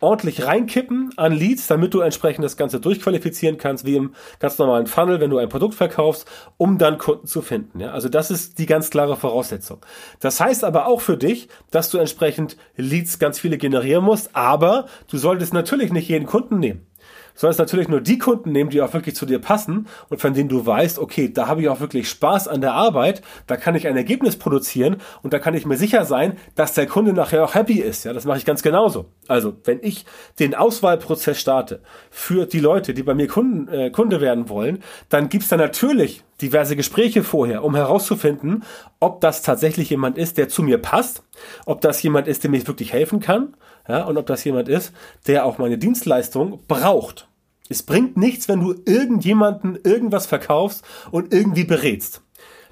ordentlich 0.00 0.46
reinkippen 0.46 1.12
an 1.16 1.32
Leads, 1.32 1.66
damit 1.66 1.94
du 1.94 2.00
entsprechend 2.00 2.44
das 2.44 2.56
Ganze 2.56 2.78
durchqualifizieren 2.78 3.56
kannst, 3.56 3.86
wie 3.86 3.96
im 3.96 4.14
ganz 4.38 4.58
normalen 4.58 4.86
Funnel, 4.86 5.20
wenn 5.20 5.30
du 5.30 5.38
ein 5.38 5.48
Produkt 5.48 5.74
verkaufst, 5.74 6.26
um 6.56 6.78
dann 6.78 6.98
Kunden 6.98 7.26
zu 7.26 7.40
finden. 7.42 7.80
Ja, 7.80 7.92
also 7.92 8.08
das 8.08 8.30
ist 8.30 8.58
die 8.58 8.66
ganz 8.66 8.90
klare 8.90 9.16
Voraussetzung. 9.16 9.78
Das 10.20 10.40
heißt 10.40 10.62
aber 10.62 10.86
auch 10.86 11.00
für 11.00 11.16
dich, 11.16 11.48
dass 11.70 11.90
du 11.90 11.98
entsprechend 11.98 12.56
Leads 12.76 13.18
ganz 13.18 13.38
viele 13.38 13.56
generieren 13.56 14.04
musst, 14.04 14.36
aber 14.36 14.86
du 15.08 15.16
solltest 15.16 15.54
natürlich 15.54 15.90
nicht 15.90 16.08
jeden 16.08 16.26
Kunden 16.26 16.58
nehmen 16.58 16.86
sollst 17.34 17.58
natürlich 17.58 17.88
nur 17.88 18.00
die 18.00 18.18
Kunden 18.18 18.52
nehmen, 18.52 18.70
die 18.70 18.80
auch 18.80 18.92
wirklich 18.92 19.16
zu 19.16 19.26
dir 19.26 19.38
passen 19.38 19.86
und 20.08 20.20
von 20.20 20.34
denen 20.34 20.48
du 20.48 20.64
weißt, 20.64 20.98
okay, 20.98 21.32
da 21.32 21.46
habe 21.48 21.62
ich 21.62 21.68
auch 21.68 21.80
wirklich 21.80 22.08
Spaß 22.08 22.48
an 22.48 22.60
der 22.60 22.74
Arbeit, 22.74 23.22
da 23.46 23.56
kann 23.56 23.74
ich 23.74 23.86
ein 23.86 23.96
Ergebnis 23.96 24.36
produzieren 24.36 24.96
und 25.22 25.32
da 25.32 25.38
kann 25.38 25.54
ich 25.54 25.66
mir 25.66 25.76
sicher 25.76 26.04
sein, 26.04 26.36
dass 26.54 26.74
der 26.74 26.86
Kunde 26.86 27.12
nachher 27.12 27.44
auch 27.44 27.54
happy 27.54 27.80
ist. 27.80 28.04
Ja, 28.04 28.12
das 28.12 28.24
mache 28.24 28.38
ich 28.38 28.44
ganz 28.44 28.62
genauso. 28.62 29.06
Also, 29.28 29.54
wenn 29.64 29.80
ich 29.82 30.06
den 30.38 30.54
Auswahlprozess 30.54 31.40
starte 31.40 31.80
für 32.10 32.46
die 32.46 32.60
Leute, 32.60 32.94
die 32.94 33.02
bei 33.02 33.14
mir 33.14 33.28
Kunden, 33.28 33.68
äh, 33.68 33.90
Kunde 33.90 34.20
werden 34.20 34.48
wollen, 34.48 34.82
dann 35.08 35.28
gibt's 35.28 35.48
da 35.48 35.56
natürlich 35.56 36.22
diverse 36.40 36.76
Gespräche 36.76 37.22
vorher, 37.22 37.64
um 37.64 37.74
herauszufinden, 37.74 38.64
ob 39.00 39.20
das 39.20 39.42
tatsächlich 39.42 39.90
jemand 39.90 40.18
ist, 40.18 40.36
der 40.36 40.48
zu 40.48 40.62
mir 40.62 40.78
passt, 40.78 41.22
ob 41.64 41.80
das 41.80 42.02
jemand 42.02 42.28
ist, 42.28 42.42
der 42.42 42.50
mir 42.50 42.66
wirklich 42.66 42.92
helfen 42.92 43.20
kann, 43.20 43.54
ja, 43.88 44.04
und 44.04 44.16
ob 44.16 44.26
das 44.26 44.44
jemand 44.44 44.68
ist, 44.68 44.92
der 45.26 45.44
auch 45.44 45.58
meine 45.58 45.78
Dienstleistung 45.78 46.60
braucht. 46.68 47.28
Es 47.68 47.82
bringt 47.82 48.16
nichts, 48.16 48.48
wenn 48.48 48.60
du 48.60 48.74
irgendjemanden 48.84 49.78
irgendwas 49.82 50.26
verkaufst 50.26 50.84
und 51.10 51.32
irgendwie 51.32 51.64
berätst. 51.64 52.22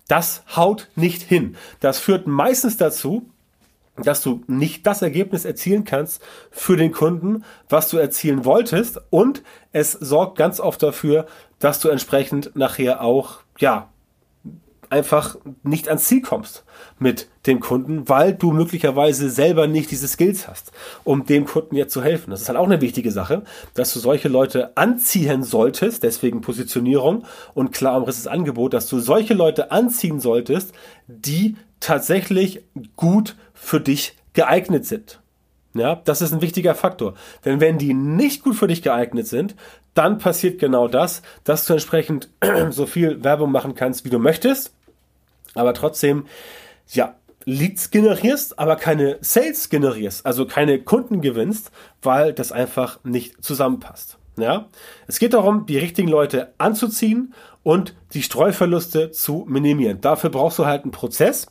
Das 0.09 0.43
haut 0.57 0.89
nicht 0.97 1.23
hin. 1.23 1.57
Das 1.81 1.99
führt 1.99 2.27
meistens 2.27 2.77
dazu, 2.77 3.31
dass 3.97 4.23
du 4.23 4.43
nicht 4.47 4.87
das 4.87 5.03
Ergebnis 5.03 5.45
erzielen 5.45 5.85
kannst 5.85 6.23
für 6.51 6.77
den 6.77 6.93
Kunden, 6.93 7.45
was 7.69 7.89
du 7.89 7.99
erzielen 7.99 8.45
wolltest. 8.45 9.01
Und 9.11 9.43
es 9.73 9.93
sorgt 9.93 10.39
ganz 10.39 10.61
oft 10.61 10.83
dafür, 10.83 11.27
dass 11.59 11.81
du 11.81 11.89
entsprechend 11.89 12.57
nachher 12.57 13.03
auch, 13.03 13.41
ja, 13.59 13.92
einfach 14.93 15.37
nicht 15.63 15.89
ans 15.89 16.05
Ziel 16.05 16.21
kommst 16.21 16.65
mit 16.99 17.29
dem 17.47 17.61
Kunden, 17.61 18.09
weil 18.09 18.35
du 18.35 18.53
möglicherweise 18.53 19.31
selber 19.31 19.67
nicht 19.67 19.91
diese 19.91 20.07
Skills 20.07 20.47
hast, 20.47 20.71
um 21.03 21.25
dem 21.25 21.47
Kunden 21.47 21.77
jetzt 21.77 21.95
zu 21.95 22.03
helfen. 22.03 22.31
Das 22.31 22.43
ist 22.43 22.49
halt 22.49 22.59
auch 22.59 22.67
eine 22.67 22.83
wichtige 22.83 23.11
Sache, 23.11 23.43
dass 23.75 23.93
du 23.95 23.99
solche 23.99 24.29
Leute 24.29 24.77
anziehen 24.77 25.43
solltest, 25.43 26.03
deswegen 26.03 26.43
Positionierung 26.43 27.25
und 27.55 27.73
klar 27.73 27.97
umrisses 27.97 28.27
Angebot, 28.27 28.75
dass 28.75 28.87
du 28.87 29.01
solche 29.01 29.33
Leute 29.33 29.71
anziehen 29.73 30.21
solltest, 30.21 30.73
die 31.09 31.57
tatsächlich 31.81 32.63
gut 32.95 33.35
für 33.55 33.81
dich 33.81 34.17
geeignet 34.35 34.85
sind. 34.85 35.21
Ja, 35.75 36.03
das 36.05 36.21
ist 36.21 36.35
ein 36.35 36.43
wichtiger 36.43 36.75
Faktor. 36.75 37.15
Denn 37.47 37.61
wenn 37.61 37.79
die 37.79 37.95
nicht 37.95 38.45
gut 38.45 38.57
für 38.57 38.67
dich 38.67 38.83
geeignet 38.83 39.27
sind, 39.27 39.57
dann 39.95 40.19
passiert 40.19 40.59
genau 40.59 40.87
das, 40.87 41.23
dass 41.45 41.65
du 41.65 41.73
entsprechend 41.73 42.29
so 42.71 42.85
viel 42.85 43.25
Werbung 43.25 43.51
machen 43.51 43.75
kannst, 43.75 44.05
wie 44.05 44.11
du 44.11 44.19
möchtest 44.19 44.75
aber 45.55 45.75
trotzdem, 45.75 46.27
ja, 46.89 47.17
Leads 47.45 47.91
generierst, 47.91 48.59
aber 48.59 48.77
keine 48.77 49.19
Sales 49.21 49.69
generierst, 49.69 50.25
also 50.25 50.47
keine 50.47 50.81
Kunden 50.81 51.21
gewinnst, 51.21 51.73
weil 52.01 52.33
das 52.33 52.53
einfach 52.53 53.01
nicht 53.05 53.43
zusammenpasst. 53.43 54.19
Ja, 54.39 54.69
es 55.07 55.19
geht 55.19 55.35
darum, 55.35 55.67
die 55.67 55.77
richtigen 55.77 56.09
Leute 56.09 56.55
anzuziehen 56.57 57.35
und 57.63 57.95
die 58.15 58.23
Streuverluste 58.23 59.11
zu 59.11 59.45
minimieren. 59.47 60.01
Dafür 60.01 60.31
brauchst 60.31 60.59
du 60.59 60.65
halt 60.65 60.85
einen 60.85 60.91
Prozess, 60.91 61.49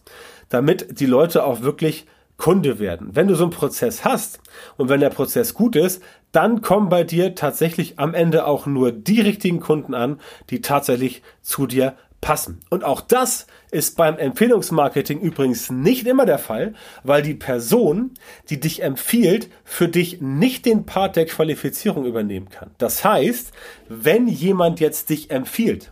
damit 0.50 1.00
die 1.00 1.06
Leute 1.06 1.44
auch 1.44 1.62
wirklich 1.62 2.08
Kunde 2.38 2.80
werden. 2.80 3.16
Wenn 3.16 3.28
du 3.28 3.36
so 3.36 3.44
einen 3.44 3.52
Prozess 3.52 4.04
hast 4.04 4.40
und 4.78 4.90
wenn 4.90 5.00
der 5.00 5.12
Prozess 5.12 5.54
gut 5.54 5.76
ist, 5.76 6.02
dann 6.32 6.62
kommen 6.62 6.90
bei 6.90 7.04
dir 7.04 7.36
tatsächlich 7.36 8.00
am 8.00 8.16
Ende 8.16 8.48
auch 8.48 8.66
nur 8.66 8.92
die 8.92 9.22
richtigen 9.22 9.60
Kunden 9.60 9.94
an, 9.94 10.20
die 10.50 10.62
tatsächlich 10.62 11.22
zu 11.44 11.68
dir 11.68 11.96
passen. 12.22 12.60
Und 12.70 12.84
auch 12.84 13.02
das 13.02 13.48
ist 13.72 13.98
beim 13.98 14.18
Empfehlungsmarketing 14.18 15.20
übrigens 15.20 15.72
nicht 15.72 16.06
immer 16.06 16.26
der 16.26 16.38
Fall, 16.38 16.76
weil 17.04 17.24
die 17.24 17.34
Person, 17.34 18.12
die 18.50 18.60
dich 18.60 18.84
empfiehlt, 18.84 19.50
für 19.66 19.88
dich 19.88 20.22
nicht 20.22 20.66
den 20.66 20.86
Part 20.86 21.16
der 21.16 21.26
Qualifizierung 21.26 22.06
übernehmen 22.06 22.50
kann. 22.50 22.72
Das 22.78 23.04
heißt, 23.04 23.52
wenn 23.90 24.28
jemand 24.28 24.80
jetzt 24.80 25.10
dich 25.10 25.32
empfiehlt, 25.32 25.92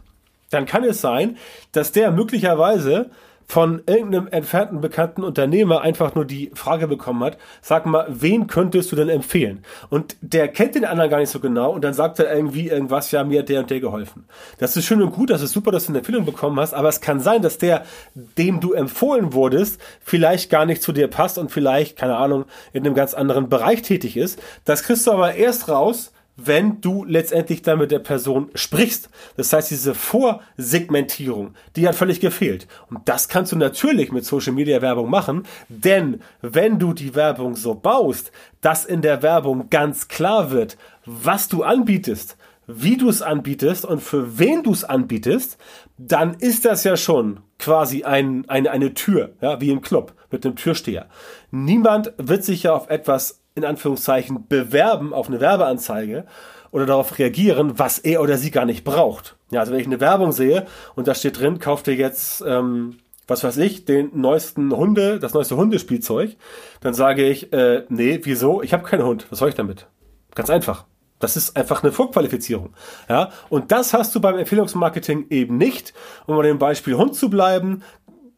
dann 0.51 0.65
kann 0.65 0.83
es 0.83 1.01
sein, 1.01 1.37
dass 1.71 1.91
der 1.91 2.11
möglicherweise 2.11 3.09
von 3.49 3.81
irgendeinem 3.87 4.27
entfernten 4.27 4.79
bekannten 4.79 5.23
Unternehmer 5.23 5.81
einfach 5.81 6.13
nur 6.13 6.23
die 6.23 6.51
Frage 6.53 6.87
bekommen 6.87 7.23
hat, 7.23 7.39
sag 7.63 7.87
mal, 7.87 8.05
wen 8.07 8.45
könntest 8.45 8.91
du 8.91 8.95
denn 8.95 9.09
empfehlen? 9.09 9.63
Und 9.89 10.15
der 10.21 10.49
kennt 10.49 10.75
den 10.75 10.85
anderen 10.85 11.09
gar 11.09 11.17
nicht 11.17 11.31
so 11.31 11.39
genau 11.39 11.71
und 11.71 11.83
dann 11.83 11.95
sagt 11.95 12.19
er 12.19 12.31
irgendwie 12.31 12.67
irgendwas, 12.67 13.09
ja, 13.09 13.23
mir 13.23 13.39
hat 13.39 13.49
der 13.49 13.61
und 13.61 13.71
der 13.71 13.79
geholfen. 13.79 14.25
Das 14.59 14.77
ist 14.77 14.85
schön 14.85 15.01
und 15.01 15.13
gut, 15.13 15.31
das 15.31 15.41
ist 15.41 15.51
super, 15.51 15.71
dass 15.71 15.87
du 15.87 15.91
eine 15.91 15.97
Empfehlung 15.97 16.25
bekommen 16.25 16.59
hast, 16.59 16.75
aber 16.75 16.89
es 16.89 17.01
kann 17.01 17.21
sein, 17.21 17.41
dass 17.41 17.57
der, 17.57 17.85
dem 18.13 18.59
du 18.59 18.73
empfohlen 18.73 19.33
wurdest, 19.33 19.81
vielleicht 19.99 20.51
gar 20.51 20.67
nicht 20.67 20.83
zu 20.83 20.91
dir 20.91 21.07
passt 21.07 21.39
und 21.39 21.49
vielleicht, 21.51 21.97
keine 21.97 22.17
Ahnung, 22.17 22.45
in 22.71 22.85
einem 22.85 22.93
ganz 22.93 23.15
anderen 23.15 23.49
Bereich 23.49 23.81
tätig 23.81 24.15
ist. 24.15 24.39
Das 24.63 24.83
kriegst 24.83 25.07
du 25.07 25.11
aber 25.11 25.33
erst 25.33 25.69
raus, 25.69 26.11
wenn 26.45 26.81
du 26.81 27.03
letztendlich 27.05 27.61
dann 27.61 27.79
mit 27.79 27.91
der 27.91 27.99
Person 27.99 28.49
sprichst. 28.55 29.09
Das 29.37 29.53
heißt, 29.53 29.71
diese 29.71 29.93
Vorsegmentierung, 29.93 31.53
die 31.75 31.87
hat 31.87 31.95
völlig 31.95 32.19
gefehlt. 32.19 32.67
Und 32.89 33.07
das 33.07 33.27
kannst 33.27 33.51
du 33.51 33.55
natürlich 33.55 34.11
mit 34.11 34.25
Social 34.25 34.53
Media 34.53 34.81
Werbung 34.81 35.09
machen, 35.09 35.43
denn 35.67 36.21
wenn 36.41 36.79
du 36.79 36.93
die 36.93 37.15
Werbung 37.15 37.55
so 37.55 37.75
baust, 37.75 38.31
dass 38.61 38.85
in 38.85 39.01
der 39.01 39.21
Werbung 39.21 39.69
ganz 39.69 40.07
klar 40.07 40.51
wird, 40.51 40.77
was 41.05 41.47
du 41.47 41.63
anbietest, 41.63 42.37
wie 42.67 42.97
du 42.97 43.09
es 43.09 43.21
anbietest 43.21 43.83
und 43.83 44.01
für 44.01 44.37
wen 44.37 44.61
du 44.61 44.71
es 44.71 44.83
anbietest, 44.83 45.57
dann 45.97 46.35
ist 46.35 46.65
das 46.65 46.83
ja 46.83 46.95
schon 46.97 47.39
quasi 47.57 48.03
ein, 48.03 48.47
eine, 48.47 48.69
eine 48.69 48.93
Tür, 48.93 49.31
ja, 49.41 49.59
wie 49.59 49.71
im 49.71 49.81
Club 49.81 50.13
mit 50.29 50.45
einem 50.45 50.55
Türsteher. 50.55 51.07
Niemand 51.51 52.13
wird 52.17 52.43
sich 52.43 52.63
ja 52.63 52.73
auf 52.73 52.89
etwas 52.89 53.41
in 53.59 53.65
Anführungszeichen 53.65 54.47
bewerben 54.47 55.13
auf 55.13 55.27
eine 55.27 55.39
Werbeanzeige 55.39 56.25
oder 56.71 56.85
darauf 56.85 57.17
reagieren, 57.17 57.77
was 57.77 57.99
er 57.99 58.21
oder 58.21 58.37
sie 58.37 58.51
gar 58.51 58.65
nicht 58.65 58.83
braucht. 58.83 59.37
Ja, 59.51 59.61
also 59.61 59.71
wenn 59.71 59.79
ich 59.79 59.87
eine 59.87 59.99
Werbung 59.99 60.31
sehe 60.31 60.65
und 60.95 61.07
da 61.07 61.15
steht 61.15 61.39
drin, 61.39 61.59
kauft 61.59 61.87
ihr 61.87 61.95
jetzt, 61.95 62.43
ähm, 62.45 62.97
was 63.27 63.43
weiß 63.43 63.57
ich, 63.57 63.85
den 63.85 64.11
neuesten 64.13 64.75
Hunde, 64.75 65.19
das 65.19 65.33
neueste 65.33 65.55
Hundespielzeug, 65.55 66.35
dann 66.81 66.93
sage 66.93 67.25
ich, 67.25 67.53
äh, 67.53 67.85
nee, 67.89 68.19
wieso? 68.23 68.61
Ich 68.61 68.73
habe 68.73 68.83
keinen 68.83 69.03
Hund. 69.03 69.27
Was 69.29 69.39
soll 69.39 69.49
ich 69.49 69.55
damit? 69.55 69.87
Ganz 70.35 70.49
einfach. 70.49 70.85
Das 71.19 71.35
ist 71.35 71.57
einfach 71.57 71.83
eine 71.83 71.91
Vorqualifizierung. 71.91 72.73
Ja, 73.09 73.29
und 73.49 73.73
das 73.73 73.93
hast 73.93 74.15
du 74.15 74.21
beim 74.21 74.37
Empfehlungsmarketing 74.37 75.27
eben 75.29 75.57
nicht. 75.57 75.93
Um 76.25 76.37
bei 76.37 76.43
dem 76.43 76.59
Beispiel 76.59 76.95
Hund 76.95 77.13
zu 77.13 77.29
bleiben, 77.29 77.83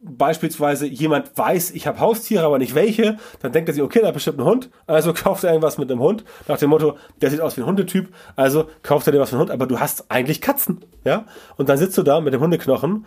beispielsweise 0.02 0.86
jemand 0.86 1.36
weiß, 1.36 1.70
ich 1.72 1.86
habe 1.86 2.00
Haustiere, 2.00 2.44
aber 2.44 2.58
nicht 2.58 2.74
welche, 2.74 3.18
dann 3.40 3.52
denkt 3.52 3.68
er 3.70 3.74
sich, 3.74 3.82
okay, 3.82 4.00
da 4.02 4.10
bestimmt 4.10 4.40
ein 4.40 4.44
Hund, 4.44 4.70
also 4.86 5.12
kauft 5.14 5.44
er 5.44 5.50
irgendwas 5.50 5.78
mit 5.78 5.90
einem 5.90 6.00
Hund, 6.00 6.24
nach 6.48 6.58
dem 6.58 6.70
Motto, 6.70 6.96
der 7.20 7.30
sieht 7.30 7.40
aus 7.40 7.56
wie 7.56 7.62
ein 7.62 7.66
Hundetyp, 7.66 8.12
also 8.36 8.68
kauft 8.82 9.06
er 9.06 9.12
dir 9.12 9.20
was 9.20 9.30
für 9.30 9.36
einen 9.36 9.42
Hund, 9.42 9.50
aber 9.50 9.66
du 9.66 9.78
hast 9.78 10.10
eigentlich 10.10 10.40
Katzen, 10.40 10.84
ja? 11.04 11.26
Und 11.56 11.68
dann 11.68 11.78
sitzt 11.78 11.96
du 11.96 12.02
da 12.02 12.20
mit 12.20 12.34
dem 12.34 12.40
Hundeknochen, 12.40 13.06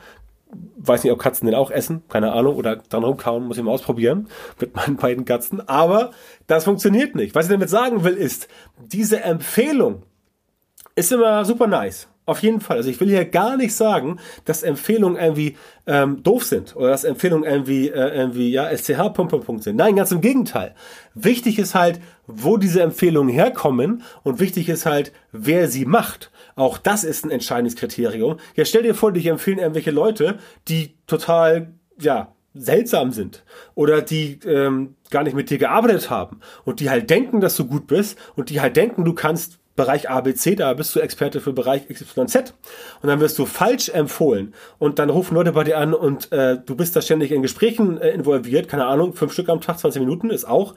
weiß 0.78 1.04
nicht, 1.04 1.12
ob 1.12 1.20
Katzen 1.20 1.48
den 1.48 1.56
auch 1.56 1.70
essen, 1.72 2.04
keine 2.08 2.32
Ahnung, 2.32 2.56
oder 2.56 2.78
dann 2.90 3.04
rumkauen, 3.04 3.46
muss 3.46 3.58
ich 3.58 3.64
mal 3.64 3.72
ausprobieren 3.72 4.30
mit 4.60 4.76
meinen 4.76 4.96
beiden 4.96 5.26
Katzen, 5.26 5.68
aber 5.68 6.12
das 6.48 6.64
funktioniert 6.64 7.16
nicht. 7.16 7.36
Was 7.36 7.48
ich 7.48 7.52
damit 7.52 7.70
sagen 7.70 8.04
will, 8.04 8.14
ist, 8.14 8.48
diese 8.78 9.22
Empfehlung 9.22 10.04
ist 10.96 11.12
immer 11.12 11.44
super 11.44 11.68
nice. 11.68 12.08
Auf 12.26 12.42
jeden 12.42 12.60
Fall. 12.60 12.78
Also 12.78 12.90
ich 12.90 13.00
will 13.00 13.08
hier 13.08 13.26
gar 13.26 13.56
nicht 13.56 13.76
sagen, 13.76 14.18
dass 14.46 14.64
Empfehlungen 14.64 15.22
irgendwie 15.22 15.58
ähm, 15.86 16.24
doof 16.24 16.44
sind 16.44 16.76
oder 16.76 16.90
dass 16.90 17.04
Empfehlungen 17.04 17.48
irgendwie, 17.48 17.90
äh, 17.90 18.16
irgendwie 18.18 18.52
ja, 18.52 18.76
SCH 18.76 19.14
Punkt, 19.14 19.30
Punkt, 19.30 19.46
Punkt 19.46 19.64
sind. 19.64 19.76
Nein, 19.76 19.96
ganz 19.96 20.12
im 20.12 20.22
Gegenteil. 20.22 20.74
Wichtig 21.14 21.60
ist 21.60 21.76
halt, 21.76 22.00
wo 22.26 22.58
diese 22.58 22.82
Empfehlungen 22.82 23.32
herkommen 23.32 24.02
und 24.24 24.40
wichtig 24.40 24.70
ist 24.70 24.88
halt, 24.88 25.12
wer 25.32 25.68
sie 25.68 25.86
macht. 25.86 26.32
Auch 26.56 26.80
das 26.80 27.04
ist 27.04 27.26
ein 27.26 27.32
entscheidendes 27.32 27.76
Kriterium. 27.76 28.38
Ja, 28.56 28.66
stell 28.66 28.82
dir 28.82 28.96
vor, 28.96 29.12
dich 29.12 29.28
empfehlen 29.28 29.60
irgendwelche 29.60 29.92
Leute, 29.92 30.40
die 30.68 30.96
total, 31.06 31.74
ja, 32.00 32.32
seltsam 32.56 33.12
sind 33.12 33.44
oder 33.76 34.02
die 34.02 34.40
ähm, 34.46 34.96
gar 35.12 35.24
nicht 35.24 35.36
mit 35.36 35.50
dir 35.50 35.58
gearbeitet 35.58 36.10
haben 36.10 36.40
und 36.64 36.80
die 36.80 36.90
halt 36.90 37.10
denken, 37.10 37.42
dass 37.42 37.56
du 37.58 37.66
gut 37.66 37.86
bist 37.86 38.18
und 38.36 38.50
die 38.50 38.62
halt 38.62 38.78
denken, 38.78 39.04
du 39.04 39.14
kannst 39.14 39.60
Bereich 39.76 40.10
ABC, 40.10 40.56
da 40.56 40.74
bist 40.74 40.96
du 40.96 41.00
Experte 41.00 41.42
für 41.42 41.52
Bereich 41.52 41.88
XYZ 41.88 42.54
und 43.02 43.10
dann 43.10 43.20
wirst 43.20 43.38
du 43.38 43.46
falsch 43.46 43.90
empfohlen 43.90 44.54
und 44.80 45.00
dann 45.00 45.10
rufen 45.10 45.36
Leute 45.36 45.52
bei 45.52 45.64
dir 45.64 45.78
an 45.78 45.94
und 45.94 46.32
äh, 46.32 46.58
du 46.66 46.76
bist 46.76 46.96
da 46.96 47.02
ständig 47.02 47.32
in 47.32 47.42
Gesprächen 47.42 48.00
äh, 48.00 48.12
involviert, 48.12 48.70
keine 48.70 48.86
Ahnung, 48.86 49.14
fünf 49.14 49.34
Stück 49.34 49.50
am 49.50 49.62
Tag, 49.62 49.80
20 49.80 50.00
Minuten 50.00 50.30
ist 50.30 50.46
auch 50.46 50.76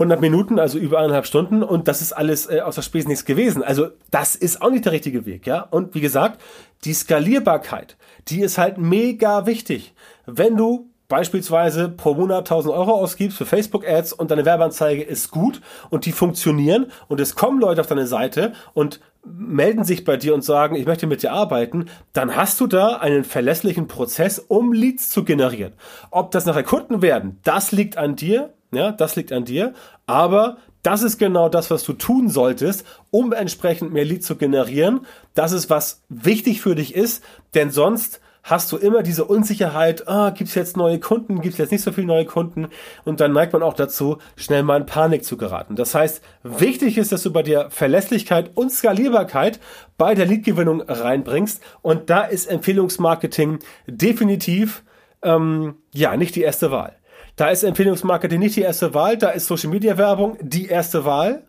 100 0.00 0.20
Minuten, 0.22 0.58
also 0.58 0.78
über 0.78 0.98
eineinhalb 0.98 1.26
Stunden 1.26 1.62
und 1.62 1.86
das 1.86 2.00
ist 2.00 2.12
alles 2.12 2.48
äh, 2.48 2.60
aus 2.60 2.76
der 2.76 2.82
Spesen 2.82 3.08
nichts 3.08 3.26
gewesen. 3.26 3.62
Also 3.62 3.88
das 4.10 4.34
ist 4.34 4.62
auch 4.62 4.70
nicht 4.70 4.86
der 4.86 4.92
richtige 4.92 5.26
Weg, 5.26 5.46
ja. 5.46 5.60
Und 5.60 5.94
wie 5.94 6.00
gesagt, 6.00 6.40
die 6.84 6.94
Skalierbarkeit, 6.94 7.98
die 8.28 8.40
ist 8.40 8.56
halt 8.56 8.78
mega 8.78 9.44
wichtig. 9.44 9.92
Wenn 10.24 10.56
du 10.56 10.89
beispielsweise 11.10 11.90
pro 11.90 12.14
Monat 12.14 12.50
1000 12.50 12.72
Euro 12.72 12.92
ausgibst 12.92 13.36
für 13.36 13.44
Facebook-Ads 13.44 14.14
und 14.14 14.30
deine 14.30 14.46
Werbeanzeige 14.46 15.02
ist 15.02 15.30
gut 15.30 15.60
und 15.90 16.06
die 16.06 16.12
funktionieren 16.12 16.86
und 17.08 17.20
es 17.20 17.34
kommen 17.34 17.60
Leute 17.60 17.82
auf 17.82 17.88
deine 17.88 18.06
Seite 18.06 18.54
und 18.72 19.00
melden 19.22 19.84
sich 19.84 20.04
bei 20.04 20.16
dir 20.16 20.32
und 20.32 20.42
sagen, 20.42 20.76
ich 20.76 20.86
möchte 20.86 21.06
mit 21.06 21.22
dir 21.22 21.32
arbeiten, 21.32 21.90
dann 22.14 22.36
hast 22.36 22.58
du 22.60 22.66
da 22.66 22.96
einen 22.96 23.24
verlässlichen 23.24 23.88
Prozess, 23.88 24.38
um 24.38 24.72
Leads 24.72 25.10
zu 25.10 25.24
generieren. 25.24 25.74
Ob 26.10 26.30
das 26.30 26.46
nachher 26.46 26.62
Kunden 26.62 27.02
werden, 27.02 27.38
das 27.42 27.72
liegt 27.72 27.98
an 27.98 28.16
dir, 28.16 28.54
ja, 28.72 28.92
das 28.92 29.16
liegt 29.16 29.32
an 29.32 29.44
dir, 29.44 29.74
aber 30.06 30.56
das 30.82 31.02
ist 31.02 31.18
genau 31.18 31.48
das, 31.48 31.70
was 31.70 31.82
du 31.82 31.92
tun 31.92 32.30
solltest, 32.30 32.86
um 33.10 33.32
entsprechend 33.32 33.92
mehr 33.92 34.04
Leads 34.04 34.26
zu 34.26 34.36
generieren. 34.36 35.00
Das 35.34 35.52
ist, 35.52 35.68
was 35.68 36.02
wichtig 36.08 36.62
für 36.62 36.76
dich 36.76 36.94
ist, 36.94 37.22
denn 37.54 37.70
sonst 37.70 38.20
hast 38.42 38.72
du 38.72 38.76
immer 38.76 39.02
diese 39.02 39.24
Unsicherheit, 39.24 40.08
ah, 40.08 40.30
gibt 40.30 40.48
es 40.48 40.54
jetzt 40.54 40.76
neue 40.76 40.98
Kunden, 40.98 41.40
gibt 41.40 41.54
es 41.54 41.58
jetzt 41.58 41.72
nicht 41.72 41.82
so 41.82 41.92
viele 41.92 42.06
neue 42.06 42.24
Kunden 42.24 42.68
und 43.04 43.20
dann 43.20 43.32
neigt 43.32 43.52
man 43.52 43.62
auch 43.62 43.74
dazu, 43.74 44.18
schnell 44.36 44.62
mal 44.62 44.80
in 44.80 44.86
Panik 44.86 45.24
zu 45.24 45.36
geraten. 45.36 45.76
Das 45.76 45.94
heißt, 45.94 46.22
wichtig 46.42 46.98
ist, 46.98 47.12
dass 47.12 47.22
du 47.22 47.32
bei 47.32 47.42
der 47.42 47.70
Verlässlichkeit 47.70 48.50
und 48.54 48.72
Skalierbarkeit 48.72 49.60
bei 49.98 50.14
der 50.14 50.26
Leadgewinnung 50.26 50.82
reinbringst 50.82 51.62
und 51.82 52.10
da 52.10 52.22
ist 52.22 52.46
Empfehlungsmarketing 52.46 53.58
definitiv 53.86 54.82
ähm, 55.22 55.76
ja 55.92 56.16
nicht 56.16 56.34
die 56.36 56.42
erste 56.42 56.70
Wahl. 56.70 56.96
Da 57.36 57.48
ist 57.48 57.62
Empfehlungsmarketing 57.62 58.38
nicht 58.38 58.56
die 58.56 58.62
erste 58.62 58.94
Wahl, 58.94 59.16
da 59.16 59.30
ist 59.30 59.46
Social 59.46 59.70
Media 59.70 59.96
Werbung 59.98 60.36
die 60.40 60.66
erste 60.66 61.04
Wahl. 61.04 61.46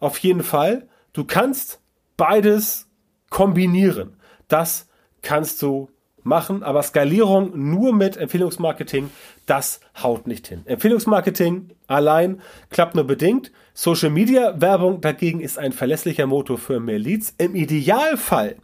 Auf 0.00 0.18
jeden 0.18 0.42
Fall. 0.42 0.88
Du 1.12 1.24
kannst 1.24 1.80
beides 2.16 2.88
kombinieren. 3.30 4.16
Das 4.48 4.88
kannst 5.22 5.62
du 5.62 5.90
machen, 6.26 6.62
aber 6.62 6.82
Skalierung 6.82 7.52
nur 7.54 7.94
mit 7.94 8.16
Empfehlungsmarketing, 8.16 9.10
das 9.46 9.80
haut 10.02 10.26
nicht 10.26 10.48
hin. 10.48 10.62
Empfehlungsmarketing 10.66 11.70
allein 11.86 12.40
klappt 12.70 12.94
nur 12.94 13.04
bedingt. 13.04 13.52
Social 13.72 14.10
Media 14.10 14.60
Werbung 14.60 15.00
dagegen 15.00 15.40
ist 15.40 15.58
ein 15.58 15.72
verlässlicher 15.72 16.26
Motor 16.26 16.58
für 16.58 16.80
mehr 16.80 16.98
Leads. 16.98 17.34
Im 17.38 17.54
Idealfall 17.54 18.56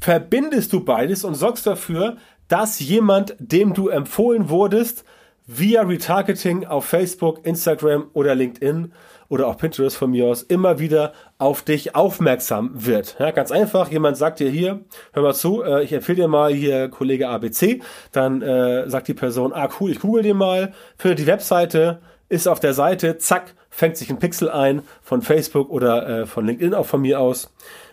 verbindest 0.00 0.72
du 0.72 0.84
beides 0.84 1.24
und 1.24 1.34
sorgst 1.34 1.66
dafür, 1.66 2.16
dass 2.48 2.80
jemand, 2.80 3.36
dem 3.38 3.74
du 3.74 3.88
empfohlen 3.88 4.48
wurdest, 4.48 5.04
via 5.48 5.80
Retargeting 5.80 6.66
auf 6.66 6.84
Facebook, 6.84 7.44
Instagram 7.46 8.10
oder 8.12 8.34
LinkedIn 8.34 8.92
oder 9.30 9.46
auch 9.46 9.56
Pinterest 9.56 9.96
von 9.96 10.10
mir 10.10 10.26
aus 10.26 10.42
immer 10.42 10.78
wieder 10.78 11.14
auf 11.38 11.62
dich 11.62 11.94
aufmerksam 11.94 12.70
wird. 12.74 13.16
Ja, 13.18 13.30
ganz 13.30 13.50
einfach, 13.50 13.90
jemand 13.90 14.18
sagt 14.18 14.40
dir 14.40 14.50
hier, 14.50 14.80
hör 15.12 15.22
mal 15.22 15.34
zu, 15.34 15.62
äh, 15.62 15.82
ich 15.82 15.92
empfehle 15.92 16.16
dir 16.16 16.28
mal 16.28 16.52
hier 16.52 16.88
Kollege 16.88 17.28
ABC, 17.28 17.80
dann 18.12 18.42
äh, 18.42 18.88
sagt 18.90 19.08
die 19.08 19.14
Person, 19.14 19.54
ah 19.54 19.70
cool, 19.80 19.90
ich 19.90 20.00
google 20.00 20.22
dir 20.22 20.34
mal, 20.34 20.74
findet 20.98 21.20
die 21.20 21.26
Webseite, 21.26 22.00
ist 22.28 22.46
auf 22.46 22.60
der 22.60 22.74
Seite, 22.74 23.16
zack, 23.16 23.54
fängt 23.70 23.96
sich 23.96 24.10
ein 24.10 24.18
Pixel 24.18 24.50
ein 24.50 24.82
von 25.00 25.22
Facebook 25.22 25.70
oder 25.70 26.06
äh, 26.08 26.26
von 26.26 26.44
LinkedIn 26.44 26.74
auch 26.74 26.86
von 26.86 27.00
mir 27.00 27.20
aus 27.20 27.50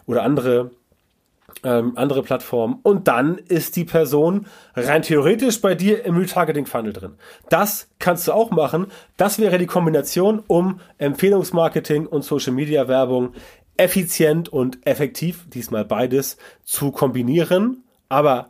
oder 0.08 0.24
andere 0.24 0.72
ähm, 1.64 1.94
andere 1.96 2.24
Plattformen 2.24 2.80
und 2.84 3.08
dann 3.08 3.38
ist 3.38 3.76
die 3.76 3.86
Person 3.86 4.48
rein 4.76 5.02
theoretisch 5.02 5.62
bei 5.62 5.76
dir 5.76 6.06
im 6.06 6.18
Retargeting-Funnel 6.18 6.94
drin. 6.94 7.14
Das 7.50 7.90
kannst 8.00 8.28
du 8.28 8.34
auch 8.34 8.52
machen. 8.52 8.88
Das 9.18 9.40
wäre 9.40 9.58
die 9.58 9.66
Kombination, 9.66 10.44
um 10.48 10.80
Empfehlungsmarketing 10.98 12.08
und 12.08 12.24
Social-Media-Werbung 12.24 13.34
effizient 13.78 14.50
und 14.50 14.86
effektiv, 14.86 15.46
diesmal 15.50 15.86
beides, 15.86 16.38
zu 16.64 16.92
kombinieren. 16.92 17.84
Aber 18.10 18.50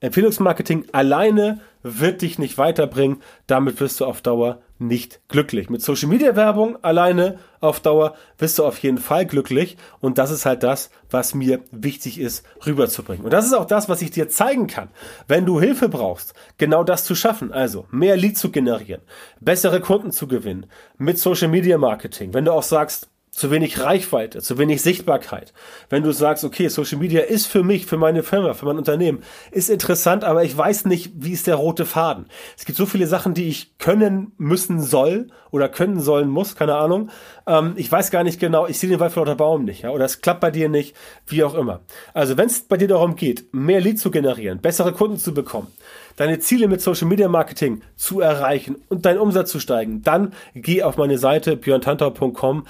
Empfehlungsmarketing 0.00 0.86
alleine 0.92 1.60
wird 1.82 2.22
dich 2.22 2.38
nicht 2.38 2.58
weiterbringen. 2.58 3.22
Damit 3.46 3.80
wirst 3.80 4.00
du 4.00 4.06
auf 4.06 4.22
Dauer 4.22 4.60
nicht 4.78 5.20
glücklich. 5.28 5.70
Mit 5.70 5.82
Social 5.82 6.08
Media 6.08 6.34
Werbung 6.36 6.82
alleine 6.82 7.38
auf 7.60 7.80
Dauer 7.80 8.14
wirst 8.38 8.58
du 8.58 8.64
auf 8.64 8.78
jeden 8.78 8.98
Fall 8.98 9.26
glücklich. 9.26 9.76
Und 10.00 10.18
das 10.18 10.30
ist 10.30 10.44
halt 10.44 10.62
das, 10.62 10.90
was 11.10 11.34
mir 11.34 11.60
wichtig 11.70 12.18
ist, 12.18 12.44
rüberzubringen. 12.66 13.24
Und 13.24 13.32
das 13.32 13.46
ist 13.46 13.52
auch 13.52 13.64
das, 13.64 13.88
was 13.88 14.02
ich 14.02 14.10
dir 14.10 14.28
zeigen 14.28 14.66
kann. 14.66 14.88
Wenn 15.28 15.46
du 15.46 15.60
Hilfe 15.60 15.88
brauchst, 15.88 16.34
genau 16.58 16.84
das 16.84 17.04
zu 17.04 17.14
schaffen, 17.14 17.52
also 17.52 17.86
mehr 17.90 18.16
Lead 18.16 18.36
zu 18.36 18.50
generieren, 18.50 19.02
bessere 19.40 19.80
Kunden 19.80 20.10
zu 20.10 20.26
gewinnen, 20.26 20.66
mit 20.98 21.18
Social 21.18 21.48
Media 21.48 21.78
Marketing. 21.78 22.34
Wenn 22.34 22.44
du 22.44 22.52
auch 22.52 22.62
sagst, 22.62 23.08
zu 23.32 23.50
wenig 23.50 23.80
Reichweite, 23.80 24.42
zu 24.42 24.58
wenig 24.58 24.82
Sichtbarkeit. 24.82 25.54
Wenn 25.88 26.02
du 26.02 26.12
sagst, 26.12 26.44
okay, 26.44 26.68
Social 26.68 26.98
Media 26.98 27.22
ist 27.22 27.46
für 27.46 27.64
mich, 27.64 27.86
für 27.86 27.96
meine 27.96 28.22
Firma, 28.22 28.52
für 28.52 28.66
mein 28.66 28.76
Unternehmen, 28.76 29.22
ist 29.50 29.70
interessant, 29.70 30.22
aber 30.22 30.44
ich 30.44 30.56
weiß 30.56 30.84
nicht, 30.84 31.12
wie 31.14 31.32
ist 31.32 31.46
der 31.46 31.54
rote 31.54 31.86
Faden. 31.86 32.26
Es 32.58 32.66
gibt 32.66 32.76
so 32.76 32.84
viele 32.84 33.06
Sachen, 33.06 33.32
die 33.32 33.48
ich 33.48 33.78
können 33.78 34.32
müssen 34.36 34.82
soll 34.82 35.28
oder 35.52 35.68
können 35.68 36.00
sollen 36.00 36.28
muss, 36.28 36.56
keine 36.56 36.74
Ahnung. 36.74 37.10
Ähm, 37.46 37.74
ich 37.76 37.92
weiß 37.92 38.10
gar 38.10 38.24
nicht 38.24 38.40
genau, 38.40 38.66
ich 38.66 38.80
sehe 38.80 38.90
den 38.90 38.98
Wald 38.98 39.12
vor 39.12 39.24
lauter 39.24 39.36
Baum 39.36 39.64
nicht, 39.64 39.82
ja, 39.82 39.90
oder 39.90 40.04
es 40.04 40.20
klappt 40.20 40.40
bei 40.40 40.50
dir 40.50 40.68
nicht, 40.68 40.96
wie 41.28 41.44
auch 41.44 41.54
immer. 41.54 41.80
Also 42.12 42.36
wenn 42.36 42.46
es 42.46 42.62
bei 42.62 42.76
dir 42.76 42.88
darum 42.88 43.14
geht, 43.14 43.52
mehr 43.54 43.80
Lead 43.80 44.00
zu 44.00 44.10
generieren, 44.10 44.58
bessere 44.58 44.92
Kunden 44.92 45.18
zu 45.18 45.32
bekommen, 45.32 45.68
deine 46.16 46.38
Ziele 46.38 46.68
mit 46.68 46.80
Social 46.80 47.08
Media 47.08 47.28
Marketing 47.28 47.82
zu 47.96 48.20
erreichen 48.20 48.76
und 48.88 49.04
deinen 49.06 49.18
Umsatz 49.18 49.50
zu 49.50 49.60
steigen, 49.60 50.02
dann 50.02 50.32
geh 50.54 50.82
auf 50.82 50.96
meine 50.96 51.18
Seite 51.18 51.56
björntantau.com 51.56 52.64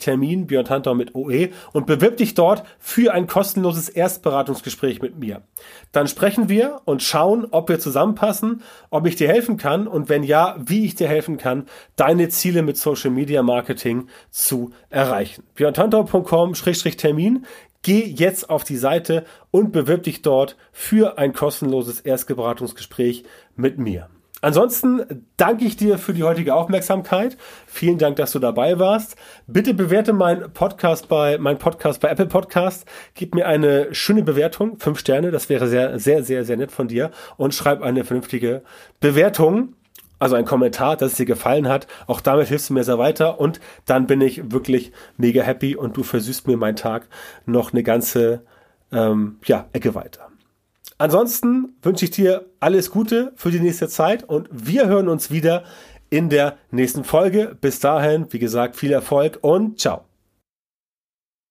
Termin, 0.00 0.46
Björn 0.46 0.64
Tantau 0.64 0.94
mit 0.94 1.14
OE 1.14 1.50
und 1.72 1.86
bewirb 1.86 2.16
dich 2.16 2.34
dort 2.34 2.64
für 2.78 3.12
ein 3.12 3.26
kostenloses 3.26 3.88
Erstberatungsgespräch 3.88 5.02
mit 5.02 5.18
mir. 5.18 5.42
Dann 5.92 6.08
sprechen 6.08 6.48
wir 6.48 6.80
und 6.84 7.02
schauen, 7.02 7.46
ob 7.50 7.68
wir 7.68 7.78
zusammenpassen, 7.78 8.62
ob 8.90 9.06
ich 9.06 9.16
dir 9.16 9.28
helfen 9.28 9.56
kann 9.56 9.86
und 9.86 10.08
wenn 10.08 10.22
ja, 10.22 10.56
wie 10.58 10.84
ich 10.84 10.94
dir 10.94 11.08
helfen 11.08 11.38
kann, 11.38 11.66
deine 12.02 12.28
Ziele 12.30 12.62
mit 12.62 12.76
Social 12.76 13.12
Media 13.12 13.44
Marketing 13.44 14.08
zu 14.28 14.72
erreichen. 14.90 15.44
björntantau.com-termin 15.54 17.46
Geh 17.82 18.04
jetzt 18.04 18.50
auf 18.50 18.64
die 18.64 18.76
Seite 18.76 19.24
und 19.52 19.70
bewirb 19.70 20.02
dich 20.02 20.20
dort 20.20 20.56
für 20.72 21.16
ein 21.16 21.32
kostenloses 21.32 22.00
Erstberatungsgespräch 22.00 23.22
mit 23.54 23.78
mir. 23.78 24.08
Ansonsten 24.40 25.28
danke 25.36 25.64
ich 25.64 25.76
dir 25.76 25.96
für 25.96 26.12
die 26.12 26.24
heutige 26.24 26.56
Aufmerksamkeit. 26.56 27.36
Vielen 27.68 27.98
Dank, 27.98 28.16
dass 28.16 28.32
du 28.32 28.40
dabei 28.40 28.80
warst. 28.80 29.14
Bitte 29.46 29.72
bewerte 29.72 30.12
meinen 30.12 30.52
Podcast 30.52 31.08
bei, 31.08 31.38
mein 31.38 31.58
Podcast 31.58 32.00
bei 32.00 32.08
Apple 32.08 32.26
Podcast. 32.26 32.84
Gib 33.14 33.36
mir 33.36 33.46
eine 33.46 33.94
schöne 33.94 34.24
Bewertung. 34.24 34.76
Fünf 34.80 34.98
Sterne. 34.98 35.30
Das 35.30 35.48
wäre 35.48 35.68
sehr, 35.68 36.00
sehr, 36.00 36.24
sehr, 36.24 36.44
sehr 36.44 36.56
nett 36.56 36.72
von 36.72 36.88
dir. 36.88 37.12
Und 37.36 37.54
schreib 37.54 37.80
eine 37.80 38.02
vernünftige 38.02 38.62
Bewertung. 38.98 39.76
Also 40.22 40.36
ein 40.36 40.44
Kommentar, 40.44 40.96
dass 40.96 41.10
es 41.10 41.16
dir 41.16 41.26
gefallen 41.26 41.66
hat. 41.66 41.88
Auch 42.06 42.20
damit 42.20 42.46
hilfst 42.46 42.70
du 42.70 42.74
mir 42.74 42.84
sehr 42.84 42.96
weiter. 42.96 43.40
Und 43.40 43.58
dann 43.86 44.06
bin 44.06 44.20
ich 44.20 44.52
wirklich 44.52 44.92
mega 45.16 45.42
happy 45.42 45.74
und 45.74 45.96
du 45.96 46.04
versüßt 46.04 46.46
mir 46.46 46.56
meinen 46.56 46.76
Tag 46.76 47.08
noch 47.44 47.72
eine 47.72 47.82
ganze, 47.82 48.42
ähm, 48.92 49.38
ja, 49.44 49.66
Ecke 49.72 49.96
weiter. 49.96 50.28
Ansonsten 50.96 51.74
wünsche 51.82 52.04
ich 52.04 52.12
dir 52.12 52.46
alles 52.60 52.92
Gute 52.92 53.32
für 53.34 53.50
die 53.50 53.58
nächste 53.58 53.88
Zeit 53.88 54.22
und 54.22 54.48
wir 54.52 54.86
hören 54.86 55.08
uns 55.08 55.32
wieder 55.32 55.64
in 56.08 56.28
der 56.28 56.56
nächsten 56.70 57.02
Folge. 57.02 57.56
Bis 57.60 57.80
dahin, 57.80 58.26
wie 58.30 58.38
gesagt, 58.38 58.76
viel 58.76 58.92
Erfolg 58.92 59.40
und 59.40 59.80
ciao. 59.80 60.11